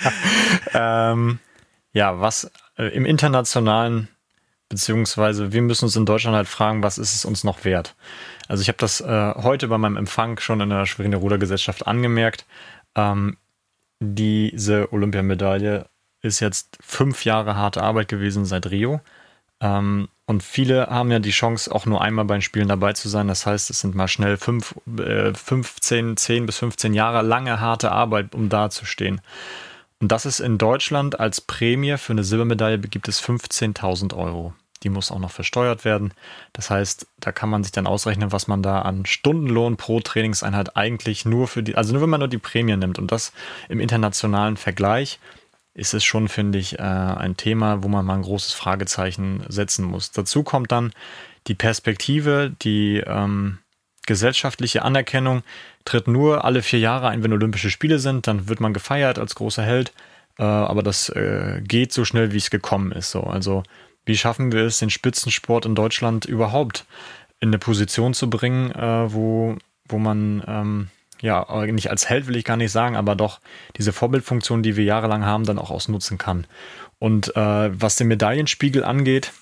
ähm, 0.74 1.38
ja, 1.92 2.20
was 2.20 2.50
äh, 2.78 2.94
im 2.94 3.04
internationalen, 3.04 4.08
beziehungsweise 4.68 5.52
wir 5.52 5.62
müssen 5.62 5.86
uns 5.86 5.96
in 5.96 6.06
Deutschland 6.06 6.36
halt 6.36 6.48
fragen, 6.48 6.82
was 6.82 6.98
ist 6.98 7.14
es 7.14 7.24
uns 7.24 7.44
noch 7.44 7.64
wert? 7.64 7.94
Also 8.48 8.62
ich 8.62 8.68
habe 8.68 8.78
das 8.78 9.00
äh, 9.00 9.34
heute 9.36 9.68
bei 9.68 9.78
meinem 9.78 9.96
Empfang 9.96 10.38
schon 10.38 10.60
in 10.60 10.70
der 10.70 10.86
Schweriner 10.86 11.18
Rudergesellschaft 11.18 11.86
angemerkt. 11.86 12.46
Ähm, 12.94 13.36
diese 14.00 14.92
Olympiamedaille 14.92 15.86
ist 16.22 16.40
jetzt 16.40 16.78
fünf 16.80 17.24
Jahre 17.24 17.56
harte 17.56 17.82
Arbeit 17.82 18.08
gewesen 18.08 18.44
seit 18.44 18.70
Rio. 18.70 19.00
Ähm, 19.60 20.08
und 20.26 20.42
viele 20.42 20.88
haben 20.88 21.12
ja 21.12 21.20
die 21.20 21.30
Chance, 21.30 21.72
auch 21.72 21.86
nur 21.86 22.02
einmal 22.02 22.24
bei 22.24 22.34
den 22.34 22.42
Spielen 22.42 22.66
dabei 22.66 22.92
zu 22.94 23.08
sein. 23.08 23.28
Das 23.28 23.46
heißt, 23.46 23.70
es 23.70 23.80
sind 23.80 23.94
mal 23.94 24.08
schnell 24.08 24.36
fünf, 24.36 24.74
äh, 24.98 25.32
15, 25.32 26.16
10 26.16 26.46
bis 26.46 26.58
15 26.58 26.94
Jahre 26.94 27.22
lange 27.22 27.60
harte 27.60 27.92
Arbeit, 27.92 28.34
um 28.34 28.48
da 28.48 28.68
zu 28.68 28.84
stehen. 28.84 29.20
Und 30.00 30.10
das 30.10 30.26
ist 30.26 30.40
in 30.40 30.58
Deutschland 30.58 31.20
als 31.20 31.40
Prämie 31.40 31.96
für 31.96 32.12
eine 32.12 32.24
Silbermedaille 32.24 32.78
gibt 32.78 33.08
es 33.08 33.22
15.000 33.22 34.14
Euro. 34.14 34.52
Die 34.82 34.90
muss 34.90 35.10
auch 35.10 35.20
noch 35.20 35.30
versteuert 35.30 35.84
werden. 35.84 36.12
Das 36.52 36.70
heißt, 36.70 37.06
da 37.20 37.32
kann 37.32 37.48
man 37.48 37.62
sich 37.62 37.72
dann 37.72 37.86
ausrechnen, 37.86 38.32
was 38.32 38.46
man 38.46 38.62
da 38.62 38.82
an 38.82 39.06
Stundenlohn 39.06 39.76
pro 39.76 40.00
Trainingseinheit 40.00 40.76
eigentlich 40.76 41.24
nur 41.24 41.46
für 41.46 41.62
die, 41.62 41.76
also 41.76 41.92
nur 41.92 42.02
wenn 42.02 42.10
man 42.10 42.20
nur 42.20 42.28
die 42.28 42.38
Prämie 42.38 42.76
nimmt 42.76 42.98
und 42.98 43.10
das 43.10 43.32
im 43.68 43.80
internationalen 43.80 44.56
Vergleich 44.56 45.18
ist 45.76 45.92
es 45.92 46.04
schon, 46.04 46.28
finde 46.28 46.58
ich, 46.58 46.78
äh, 46.78 46.82
ein 46.82 47.36
Thema, 47.36 47.82
wo 47.82 47.88
man 47.88 48.04
mal 48.04 48.14
ein 48.14 48.22
großes 48.22 48.54
Fragezeichen 48.54 49.44
setzen 49.48 49.84
muss. 49.84 50.10
Dazu 50.10 50.42
kommt 50.42 50.72
dann 50.72 50.92
die 51.46 51.54
Perspektive, 51.54 52.52
die 52.62 53.02
ähm, 53.06 53.58
gesellschaftliche 54.06 54.82
Anerkennung 54.82 55.42
tritt 55.84 56.08
nur 56.08 56.44
alle 56.44 56.62
vier 56.62 56.78
Jahre 56.78 57.08
ein, 57.08 57.22
wenn 57.22 57.32
Olympische 57.32 57.70
Spiele 57.70 57.98
sind. 57.98 58.26
Dann 58.26 58.48
wird 58.48 58.60
man 58.60 58.72
gefeiert 58.72 59.18
als 59.18 59.34
großer 59.34 59.62
Held. 59.62 59.92
Äh, 60.38 60.44
aber 60.44 60.82
das 60.82 61.10
äh, 61.10 61.60
geht 61.62 61.92
so 61.92 62.04
schnell, 62.04 62.32
wie 62.32 62.38
es 62.38 62.50
gekommen 62.50 62.92
ist. 62.92 63.10
So. 63.10 63.22
Also 63.22 63.62
wie 64.06 64.16
schaffen 64.16 64.52
wir 64.52 64.62
es, 64.62 64.78
den 64.78 64.90
Spitzensport 64.90 65.66
in 65.66 65.74
Deutschland 65.74 66.24
überhaupt 66.24 66.86
in 67.40 67.48
eine 67.48 67.58
Position 67.58 68.14
zu 68.14 68.30
bringen, 68.30 68.70
äh, 68.72 69.12
wo, 69.12 69.56
wo 69.88 69.98
man 69.98 70.42
ähm, 70.46 70.88
ja, 71.20 71.66
nicht 71.66 71.90
als 71.90 72.08
Held 72.08 72.26
will 72.26 72.36
ich 72.36 72.44
gar 72.44 72.56
nicht 72.56 72.72
sagen, 72.72 72.96
aber 72.96 73.14
doch 73.14 73.40
diese 73.76 73.92
Vorbildfunktion, 73.92 74.62
die 74.62 74.76
wir 74.76 74.84
jahrelang 74.84 75.24
haben, 75.24 75.44
dann 75.44 75.58
auch 75.58 75.70
ausnutzen 75.70 76.18
kann. 76.18 76.46
Und 76.98 77.36
äh, 77.36 77.80
was 77.80 77.96
den 77.96 78.08
Medaillenspiegel 78.08 78.84
angeht, 78.84 79.32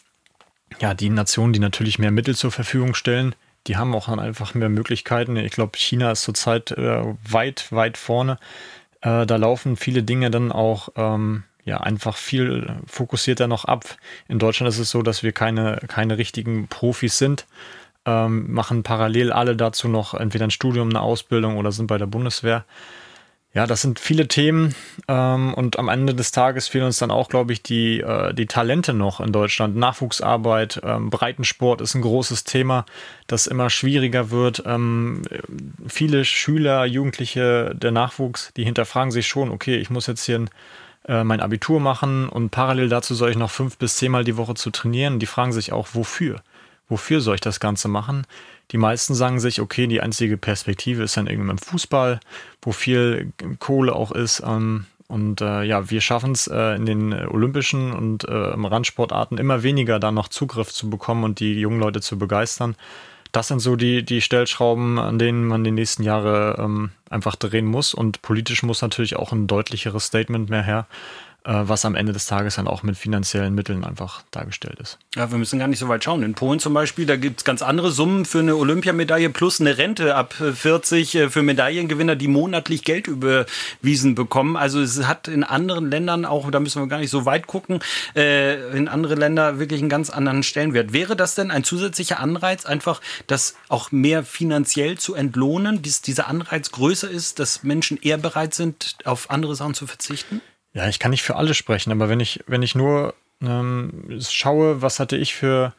ja, 0.81 0.95
die 0.95 1.11
Nationen, 1.11 1.53
die 1.53 1.61
natürlich 1.61 1.99
mehr 1.99 2.11
Mittel 2.11 2.35
zur 2.35 2.51
Verfügung 2.51 2.95
stellen, 2.95 3.35
die 3.67 3.77
haben 3.77 3.95
auch 3.95 4.09
einfach 4.09 4.55
mehr 4.55 4.69
Möglichkeiten. 4.69 5.37
Ich 5.37 5.53
glaube, 5.53 5.79
China 5.79 6.13
ist 6.13 6.23
zurzeit 6.23 6.73
äh, 6.73 7.03
weit, 7.29 7.73
weit 7.73 7.97
vorne. 7.97 8.39
Äh, 9.01 9.27
da 9.27 9.37
laufen 9.37 9.77
viele 9.77 10.03
Dinge 10.03 10.31
dann 10.31 10.53
auch 10.53 10.91
ähm, 10.97 11.45
ja 11.65 11.79
einfach 11.79 12.17
viel 12.17 12.77
fokussierter 12.87 13.47
noch 13.47 13.65
ab. 13.65 13.97
In 14.29 14.39
Deutschland 14.39 14.69
ist 14.69 14.79
es 14.79 14.91
so, 14.91 15.03
dass 15.03 15.23
wir 15.23 15.33
keine, 15.33 15.81
keine 15.89 16.19
richtigen 16.19 16.69
Profis 16.69 17.17
sind, 17.19 17.47
ähm, 18.07 18.53
machen 18.53 18.83
parallel 18.83 19.33
alle 19.33 19.57
dazu 19.57 19.89
noch 19.89 20.15
entweder 20.15 20.47
ein 20.47 20.51
Studium, 20.51 20.91
eine 20.91 21.01
Ausbildung 21.01 21.57
oder 21.57 21.73
sind 21.73 21.87
bei 21.87 21.99
der 21.99 22.07
Bundeswehr. 22.07 22.65
Ja, 23.55 23.69
das 23.69 23.83
sind 23.83 24.01
viele 24.01 24.27
Themen 24.27 24.75
ähm, 25.07 25.55
und 25.55 25.79
am 25.79 25.89
Ende 25.89 26.13
des 26.13 26.33
Tages 26.33 26.67
fehlen 26.67 26.87
uns 26.87 26.99
dann 26.99 27.13
auch, 27.13 27.29
glaube 27.29 27.53
ich, 27.53 27.63
die, 27.63 28.01
äh, 28.01 28.35
die 28.35 28.47
Talente 28.47 28.93
noch 28.93 29.21
in 29.21 29.31
Deutschland. 29.31 29.77
Nachwuchsarbeit, 29.77 30.81
ähm, 30.83 31.09
Breitensport 31.09 31.81
ist 31.81 31.95
ein 31.95 32.03
großes 32.03 32.43
Thema, 32.43 32.85
das 33.29 33.47
immer 33.47 33.71
schwieriger 33.71 34.33
wird. 34.33 34.65
Ähm, 34.67 35.23
viele 35.87 36.25
Schüler, 36.25 36.85
Jugendliche, 36.85 37.77
der 37.77 37.93
Nachwuchs, 37.93 38.53
die 38.57 38.65
hinterfragen 38.65 39.13
sich 39.13 39.29
schon, 39.29 39.53
okay, 39.53 39.77
ich 39.77 39.89
muss 39.89 40.09
jetzt 40.09 40.25
hier 40.25 40.41
ein, 40.41 40.51
äh, 41.07 41.23
mein 41.23 41.41
Abitur 41.41 41.79
machen 41.79 42.29
und 42.29 42.51
parallel 42.51 42.89
dazu 42.89 43.15
soll 43.15 43.31
ich 43.31 43.37
noch 43.37 43.53
fünf 43.53 43.79
bis 43.79 43.99
zehnmal 43.99 44.25
die 44.25 44.37
Woche 44.37 44.55
zu 44.55 44.71
trainieren. 44.71 45.21
Die 45.21 45.27
fragen 45.27 45.53
sich 45.53 45.73
auch, 45.73 45.91
wofür? 45.93 46.43
Wofür 46.89 47.21
soll 47.21 47.37
ich 47.37 47.41
das 47.41 47.61
Ganze 47.61 47.89
machen? 47.89 48.27
Die 48.71 48.79
meisten 48.79 49.15
sagen 49.15 49.41
sich, 49.41 49.61
okay, 49.61 49.87
die 49.87 50.01
einzige 50.01 50.37
Perspektive 50.37 51.03
ist 51.03 51.17
dann 51.17 51.27
irgendwie 51.27 51.51
im 51.51 51.59
Fußball, 51.59 52.21
wo 52.63 52.73
viel 52.73 53.33
Kohle 53.59 53.95
auch 53.95 54.13
ist. 54.13 54.43
Ähm, 54.47 54.87
und 55.07 55.41
äh, 55.41 55.63
ja, 55.65 55.91
wir 55.91 56.01
schaffen 56.01 56.33
es 56.33 56.47
äh, 56.47 56.75
in 56.77 56.87
den 56.87 57.13
olympischen 57.13 57.93
und 57.93 58.25
äh, 58.25 58.33
Randsportarten 58.33 59.39
immer 59.39 59.63
weniger 59.63 59.99
da 59.99 60.11
noch 60.11 60.29
Zugriff 60.29 60.73
zu 60.73 60.89
bekommen 60.89 61.25
und 61.25 61.41
die 61.41 61.55
jungen 61.61 61.79
Leute 61.79 62.01
zu 62.01 62.19
begeistern. 62.19 62.75
Das 63.33 63.49
sind 63.49 63.59
so 63.59 63.77
die, 63.77 64.05
die 64.05 64.21
Stellschrauben, 64.21 64.99
an 64.99 65.19
denen 65.19 65.45
man 65.47 65.65
die 65.65 65.73
nächsten 65.73 66.05
Jahre 66.05 66.57
ähm, 66.59 66.91
einfach 67.11 67.35
drehen 67.37 67.67
muss. 67.67 67.93
Und 67.93 68.23
politisch 68.23 68.63
muss 68.63 68.81
natürlich 68.81 69.17
auch 69.17 69.33
ein 69.33 69.47
deutlicheres 69.47 70.07
Statement 70.07 70.51
mehr 70.51 70.63
her, 70.63 70.87
was 71.45 71.85
am 71.85 71.95
Ende 71.95 72.13
des 72.13 72.25
Tages 72.27 72.57
dann 72.57 72.67
auch 72.67 72.83
mit 72.83 72.97
finanziellen 72.97 73.55
Mitteln 73.55 73.85
einfach 73.85 74.23
dargestellt 74.31 74.79
ist. 74.81 74.99
Ja, 75.15 75.31
wir 75.31 75.37
müssen 75.37 75.59
gar 75.59 75.69
nicht 75.69 75.79
so 75.79 75.89
weit 75.89 76.03
schauen. 76.03 76.23
In 76.23 76.35
Polen 76.35 76.59
zum 76.59 76.73
Beispiel, 76.73 77.05
da 77.05 77.17
gibt 77.17 77.41
es 77.41 77.45
ganz 77.45 77.61
andere 77.61 77.91
Summen 77.91 78.25
für 78.25 78.39
eine 78.39 78.57
Olympiamedaille 78.57 79.29
plus 79.29 79.61
eine 79.61 79.77
Rente 79.77 80.15
ab 80.15 80.33
40 80.35 81.15
äh, 81.15 81.29
für 81.29 81.43
Medaillengewinner, 81.43 82.17
die 82.17 82.29
monatlich 82.29 82.83
Geld 82.83 83.09
überwiesen 83.09 84.15
bekommen. 84.15 84.57
Also 84.57 84.81
es 84.81 85.07
hat 85.07 85.29
in 85.29 85.45
anderen 85.45 85.91
Ländern 85.91 86.25
auch, 86.25 86.51
da 86.51 86.61
müssen 86.61 86.81
wir 86.81 86.89
gar 86.89 86.99
nicht 86.99 87.11
so 87.11 87.27
weit 87.27 87.47
gucken, 87.47 87.81
äh, 88.17 88.77
in 88.77 88.89
andere 88.89 89.15
Länder 89.15 89.59
wirklich 89.59 89.81
einen 89.81 89.91
ganz 89.91 90.09
anderen 90.09 90.43
Stellenwert. 90.43 90.95
Wäre 90.95 91.15
das 91.15 91.35
denn 91.35 91.51
ein 91.51 91.63
zusätzlicher 91.63 92.21
Anreiz, 92.21 92.65
einfach 92.65 93.03
das 93.27 93.55
auch 93.69 93.93
mehr 93.93 94.25
finanziell 94.25 94.97
zu 94.97 95.15
entlohnen, 95.15 95.83
dass 95.83 96.01
dieser 96.01 96.27
Anreiz 96.29 96.71
größer 96.71 97.11
ist, 97.11 97.39
dass 97.39 97.63
Menschen 97.63 97.99
eher 98.01 98.17
bereit 98.17 98.55
sind, 98.55 98.97
auf 99.05 99.31
andere 99.31 99.55
Sachen 99.55 99.75
zu 99.75 99.87
verzichten? 99.87 100.41
Ja, 100.75 100.89
ich 100.89 100.99
kann 100.99 101.13
nicht 101.13 101.23
für 101.23 101.37
alle 101.37 101.55
sprechen, 101.55 101.93
aber 101.93 102.09
wenn 102.09 102.21
ich, 102.21 102.41
wenn 102.47 102.63
ich 102.63 102.75
nur 102.75 103.15
ähm, 103.41 104.19
schaue, 104.21 104.83
was 104.83 104.99
hatte 104.99 105.17
ich 105.17 105.35
für, 105.35 105.73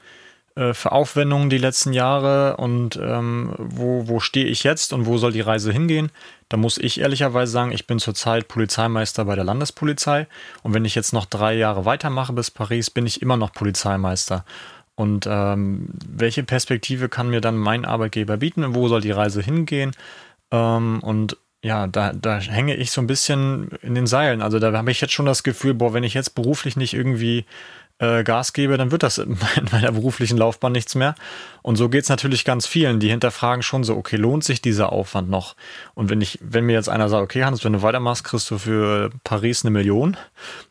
äh, 0.55 0.73
für 0.73 0.93
Aufwendungen 0.93 1.49
die 1.49 1.57
letzten 1.57 1.91
Jahre 1.91 2.55
und 2.57 2.97
ähm, 3.01 3.53
wo, 3.57 4.07
wo 4.07 4.21
stehe 4.21 4.45
ich 4.45 4.63
jetzt 4.63 4.93
und 4.93 5.05
wo 5.05 5.17
soll 5.17 5.33
die 5.33 5.41
Reise 5.41 5.73
hingehen, 5.73 6.11
da 6.47 6.55
muss 6.55 6.77
ich 6.77 7.01
ehrlicherweise 7.01 7.51
sagen, 7.51 7.73
ich 7.73 7.87
bin 7.87 7.99
zurzeit 7.99 8.47
Polizeimeister 8.47 9.25
bei 9.25 9.35
der 9.35 9.43
Landespolizei 9.43 10.27
und 10.63 10.73
wenn 10.73 10.85
ich 10.85 10.95
jetzt 10.95 11.11
noch 11.11 11.25
drei 11.25 11.55
Jahre 11.55 11.83
weitermache 11.83 12.31
bis 12.31 12.49
Paris, 12.49 12.89
bin 12.89 13.05
ich 13.05 13.21
immer 13.21 13.35
noch 13.35 13.51
Polizeimeister. 13.51 14.45
Und 14.95 15.27
ähm, 15.29 15.89
welche 16.07 16.43
Perspektive 16.43 17.09
kann 17.09 17.29
mir 17.29 17.41
dann 17.41 17.57
mein 17.57 17.83
Arbeitgeber 17.83 18.37
bieten? 18.37 18.75
Wo 18.75 18.87
soll 18.87 19.01
die 19.01 19.11
Reise 19.11 19.41
hingehen? 19.41 19.91
Ähm, 20.51 21.01
und 21.03 21.35
ja, 21.65 21.87
da, 21.87 22.13
da 22.13 22.37
hänge 22.37 22.75
ich 22.75 22.91
so 22.91 23.01
ein 23.01 23.07
bisschen 23.07 23.69
in 23.81 23.95
den 23.95 24.05
Seilen. 24.05 24.43
Also 24.43 24.59
da 24.59 24.71
habe 24.71 24.91
ich 24.91 25.01
jetzt 25.01 25.13
schon 25.13 25.25
das 25.25 25.41
Gefühl, 25.41 25.73
boah, 25.73 25.95
wenn 25.95 26.03
ich 26.03 26.13
jetzt 26.13 26.35
beruflich 26.35 26.77
nicht 26.77 26.93
irgendwie 26.93 27.43
äh, 27.99 28.23
Gas 28.23 28.53
gebe, 28.53 28.77
dann 28.77 28.91
wird 28.91 29.03
das 29.03 29.17
in 29.17 29.37
meiner 29.71 29.91
beruflichen 29.91 30.37
Laufbahn 30.37 30.71
nichts 30.71 30.95
mehr. 30.95 31.15
Und 31.61 31.77
so 31.77 31.89
geht's 31.89 32.09
natürlich 32.09 32.45
ganz 32.45 32.67
vielen, 32.67 32.99
die 32.99 33.09
hinterfragen 33.09 33.63
schon 33.63 33.83
so, 33.83 33.95
okay, 33.95 34.17
lohnt 34.17 34.43
sich 34.43 34.61
dieser 34.61 34.91
Aufwand 34.91 35.29
noch? 35.29 35.55
Und 35.93 36.09
wenn 36.09 36.21
ich, 36.21 36.39
wenn 36.41 36.65
mir 36.65 36.73
jetzt 36.73 36.89
einer 36.89 37.09
sagt, 37.09 37.23
okay, 37.23 37.43
Hans, 37.43 37.63
wenn 37.63 37.73
du 37.73 37.81
weitermachst, 37.81 38.23
kriegst 38.23 38.51
du 38.51 38.57
für 38.57 39.09
Paris 39.23 39.63
eine 39.63 39.71
Million, 39.71 40.17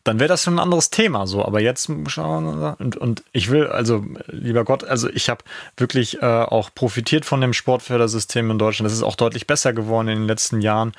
dann 0.03 0.19
wäre 0.19 0.29
das 0.29 0.43
schon 0.43 0.55
ein 0.55 0.59
anderes 0.59 0.89
Thema 0.91 1.27
so. 1.27 1.43
Aber 1.43 1.61
jetzt 1.61 1.89
schauen 2.07 2.75
und, 2.77 2.95
und 2.95 3.23
ich 3.31 3.49
will, 3.49 3.67
also 3.67 4.05
lieber 4.27 4.63
Gott, 4.63 4.83
also 4.83 5.09
ich 5.09 5.29
habe 5.29 5.43
wirklich 5.77 6.21
äh, 6.21 6.25
auch 6.25 6.69
profitiert 6.73 7.25
von 7.25 7.41
dem 7.41 7.53
Sportfördersystem 7.53 8.51
in 8.51 8.59
Deutschland. 8.59 8.85
Das 8.85 8.93
ist 8.93 9.03
auch 9.03 9.15
deutlich 9.15 9.47
besser 9.47 9.73
geworden 9.73 10.07
in 10.07 10.19
den 10.19 10.27
letzten 10.27 10.61
Jahren. 10.61 10.93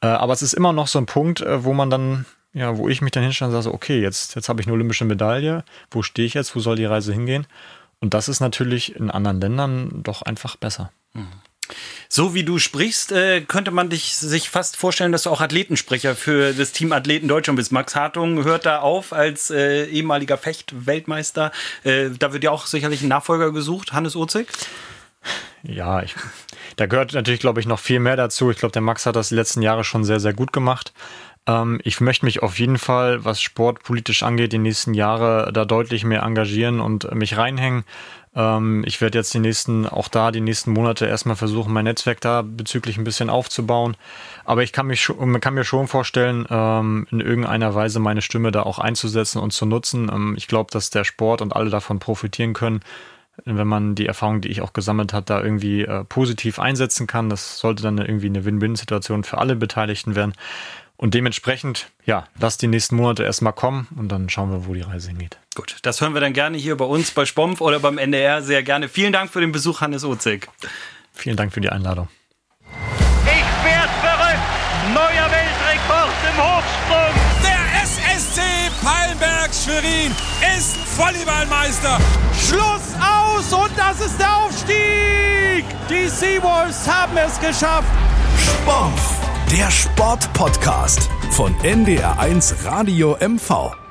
Äh, 0.00 0.08
aber 0.08 0.32
es 0.32 0.42
ist 0.42 0.54
immer 0.54 0.72
noch 0.72 0.88
so 0.88 0.98
ein 0.98 1.06
Punkt, 1.06 1.40
äh, 1.40 1.64
wo 1.64 1.72
man 1.72 1.90
dann 1.90 2.26
ja, 2.56 2.78
wo 2.78 2.88
ich 2.88 3.02
mich 3.02 3.12
dann 3.12 3.22
hinstelle 3.22 3.54
und 3.54 3.62
sage, 3.62 3.74
okay, 3.74 4.00
jetzt, 4.00 4.34
jetzt 4.34 4.48
habe 4.48 4.62
ich 4.62 4.66
eine 4.66 4.72
olympische 4.72 5.04
Medaille, 5.04 5.62
wo 5.90 6.02
stehe 6.02 6.26
ich 6.26 6.32
jetzt, 6.32 6.56
wo 6.56 6.60
soll 6.60 6.76
die 6.76 6.86
Reise 6.86 7.12
hingehen? 7.12 7.46
Und 8.00 8.14
das 8.14 8.30
ist 8.30 8.40
natürlich 8.40 8.96
in 8.96 9.10
anderen 9.10 9.40
Ländern 9.42 10.02
doch 10.02 10.22
einfach 10.22 10.56
besser. 10.56 10.90
Mhm. 11.12 11.28
So 12.08 12.32
wie 12.32 12.44
du 12.44 12.58
sprichst, 12.58 13.12
äh, 13.12 13.42
könnte 13.42 13.72
man 13.72 13.90
dich 13.90 14.16
sich 14.16 14.48
fast 14.48 14.76
vorstellen, 14.76 15.12
dass 15.12 15.24
du 15.24 15.30
auch 15.30 15.42
Athletensprecher 15.42 16.14
für 16.14 16.54
das 16.54 16.72
Team 16.72 16.92
Athleten 16.92 17.28
Deutschland 17.28 17.58
bist. 17.58 17.72
Max 17.72 17.94
Hartung 17.94 18.44
hört 18.44 18.64
da 18.64 18.78
auf 18.78 19.12
als 19.12 19.50
äh, 19.50 19.84
ehemaliger 19.86 20.38
Fecht-Weltmeister. 20.38 21.52
Äh, 21.84 22.10
da 22.18 22.32
wird 22.32 22.44
ja 22.44 22.52
auch 22.52 22.66
sicherlich 22.66 23.02
ein 23.02 23.08
Nachfolger 23.08 23.52
gesucht, 23.52 23.92
Hannes 23.92 24.16
Ozig. 24.16 24.48
Ja, 25.62 26.02
ich, 26.02 26.14
da 26.76 26.86
gehört 26.86 27.12
natürlich, 27.12 27.40
glaube 27.40 27.60
ich, 27.60 27.66
noch 27.66 27.80
viel 27.80 27.98
mehr 27.98 28.16
dazu. 28.16 28.50
Ich 28.50 28.58
glaube, 28.58 28.72
der 28.72 28.82
Max 28.82 29.04
hat 29.04 29.16
das 29.16 29.28
die 29.28 29.34
letzten 29.34 29.60
Jahre 29.60 29.84
schon 29.84 30.04
sehr, 30.04 30.20
sehr 30.20 30.32
gut 30.32 30.52
gemacht. 30.54 30.94
Ähm, 31.46 31.80
ich 31.84 32.00
möchte 32.00 32.24
mich 32.24 32.42
auf 32.42 32.58
jeden 32.58 32.78
Fall, 32.78 33.24
was 33.24 33.40
sportpolitisch 33.40 34.22
angeht, 34.22 34.52
die 34.52 34.58
nächsten 34.58 34.94
Jahre 34.94 35.52
da 35.52 35.64
deutlich 35.64 36.04
mehr 36.04 36.22
engagieren 36.22 36.80
und 36.80 37.12
mich 37.14 37.36
reinhängen. 37.36 37.84
Ähm, 38.34 38.84
ich 38.86 39.00
werde 39.00 39.18
jetzt 39.18 39.32
die 39.32 39.38
nächsten, 39.38 39.86
auch 39.86 40.08
da 40.08 40.30
die 40.30 40.40
nächsten 40.40 40.72
Monate 40.72 41.06
erstmal 41.06 41.36
versuchen, 41.36 41.72
mein 41.72 41.84
Netzwerk 41.84 42.20
da 42.20 42.42
bezüglich 42.42 42.98
ein 42.98 43.04
bisschen 43.04 43.30
aufzubauen. 43.30 43.96
Aber 44.44 44.62
ich 44.62 44.72
kann, 44.72 44.86
mich 44.86 45.10
kann 45.40 45.54
mir 45.54 45.64
schon 45.64 45.88
vorstellen, 45.88 46.46
ähm, 46.50 47.06
in 47.10 47.20
irgendeiner 47.20 47.74
Weise 47.74 48.00
meine 48.00 48.22
Stimme 48.22 48.52
da 48.52 48.62
auch 48.62 48.78
einzusetzen 48.78 49.40
und 49.40 49.52
zu 49.52 49.66
nutzen. 49.66 50.34
Ich 50.36 50.48
glaube, 50.48 50.70
dass 50.70 50.90
der 50.90 51.04
Sport 51.04 51.42
und 51.42 51.54
alle 51.54 51.70
davon 51.70 51.98
profitieren 51.98 52.52
können 52.52 52.80
wenn 53.44 53.66
man 53.66 53.94
die 53.94 54.06
Erfahrung, 54.06 54.40
die 54.40 54.48
ich 54.48 54.62
auch 54.62 54.72
gesammelt 54.72 55.12
habe, 55.12 55.26
da 55.26 55.42
irgendwie 55.42 55.82
äh, 55.82 56.04
positiv 56.04 56.58
einsetzen 56.58 57.06
kann. 57.06 57.28
Das 57.28 57.58
sollte 57.58 57.82
dann 57.82 57.98
irgendwie 57.98 58.28
eine 58.28 58.44
Win-Win-Situation 58.44 59.24
für 59.24 59.38
alle 59.38 59.56
Beteiligten 59.56 60.14
werden. 60.14 60.32
Und 60.98 61.14
dementsprechend, 61.14 61.90
ja, 62.04 62.26
lass 62.38 62.56
die 62.56 62.68
nächsten 62.68 62.96
Monate 62.96 63.22
erstmal 63.22 63.52
kommen 63.52 63.86
und 63.96 64.08
dann 64.08 64.30
schauen 64.30 64.50
wir, 64.50 64.66
wo 64.66 64.72
die 64.74 64.80
Reise 64.80 65.08
hingeht. 65.08 65.38
Gut, 65.54 65.76
das 65.82 66.00
hören 66.00 66.14
wir 66.14 66.20
dann 66.20 66.32
gerne 66.32 66.56
hier 66.56 66.76
bei 66.76 66.86
uns, 66.86 67.10
bei 67.10 67.26
Spompf 67.26 67.60
oder 67.60 67.80
beim 67.80 67.98
NDR 67.98 68.42
sehr 68.42 68.62
gerne. 68.62 68.88
Vielen 68.88 69.12
Dank 69.12 69.30
für 69.30 69.40
den 69.40 69.52
Besuch, 69.52 69.82
Hannes 69.82 70.04
Ozig. 70.04 70.48
Vielen 71.12 71.36
Dank 71.36 71.52
für 71.52 71.60
die 71.60 71.68
Einladung. 71.70 72.08
Ich 73.24 73.64
werde 73.64 73.92
verrückt. 74.00 74.40
Neuer 74.94 75.30
Weltrekord 75.30 76.14
im 76.30 76.42
Hochsprung. 76.42 77.14
Der 77.42 77.82
SSC 77.82 78.40
Pallenberg 78.82 79.50
Schwerin 79.52 80.12
ist 80.56 80.76
Volleyballmeister. 80.96 81.98
Schluss 82.38 82.94
aus 83.00 83.52
und 83.52 83.70
das 83.76 84.00
ist 84.00 84.18
der 84.18 84.36
Aufstieg. 84.36 85.64
Die 85.90 86.08
Seawolves 86.08 86.88
haben 86.88 87.16
es 87.16 87.38
geschafft. 87.40 87.88
Sport, 88.38 88.92
der 89.52 89.70
Sportpodcast 89.70 91.08
von 91.30 91.54
NDR1 91.56 92.64
Radio 92.64 93.16
MV. 93.20 93.85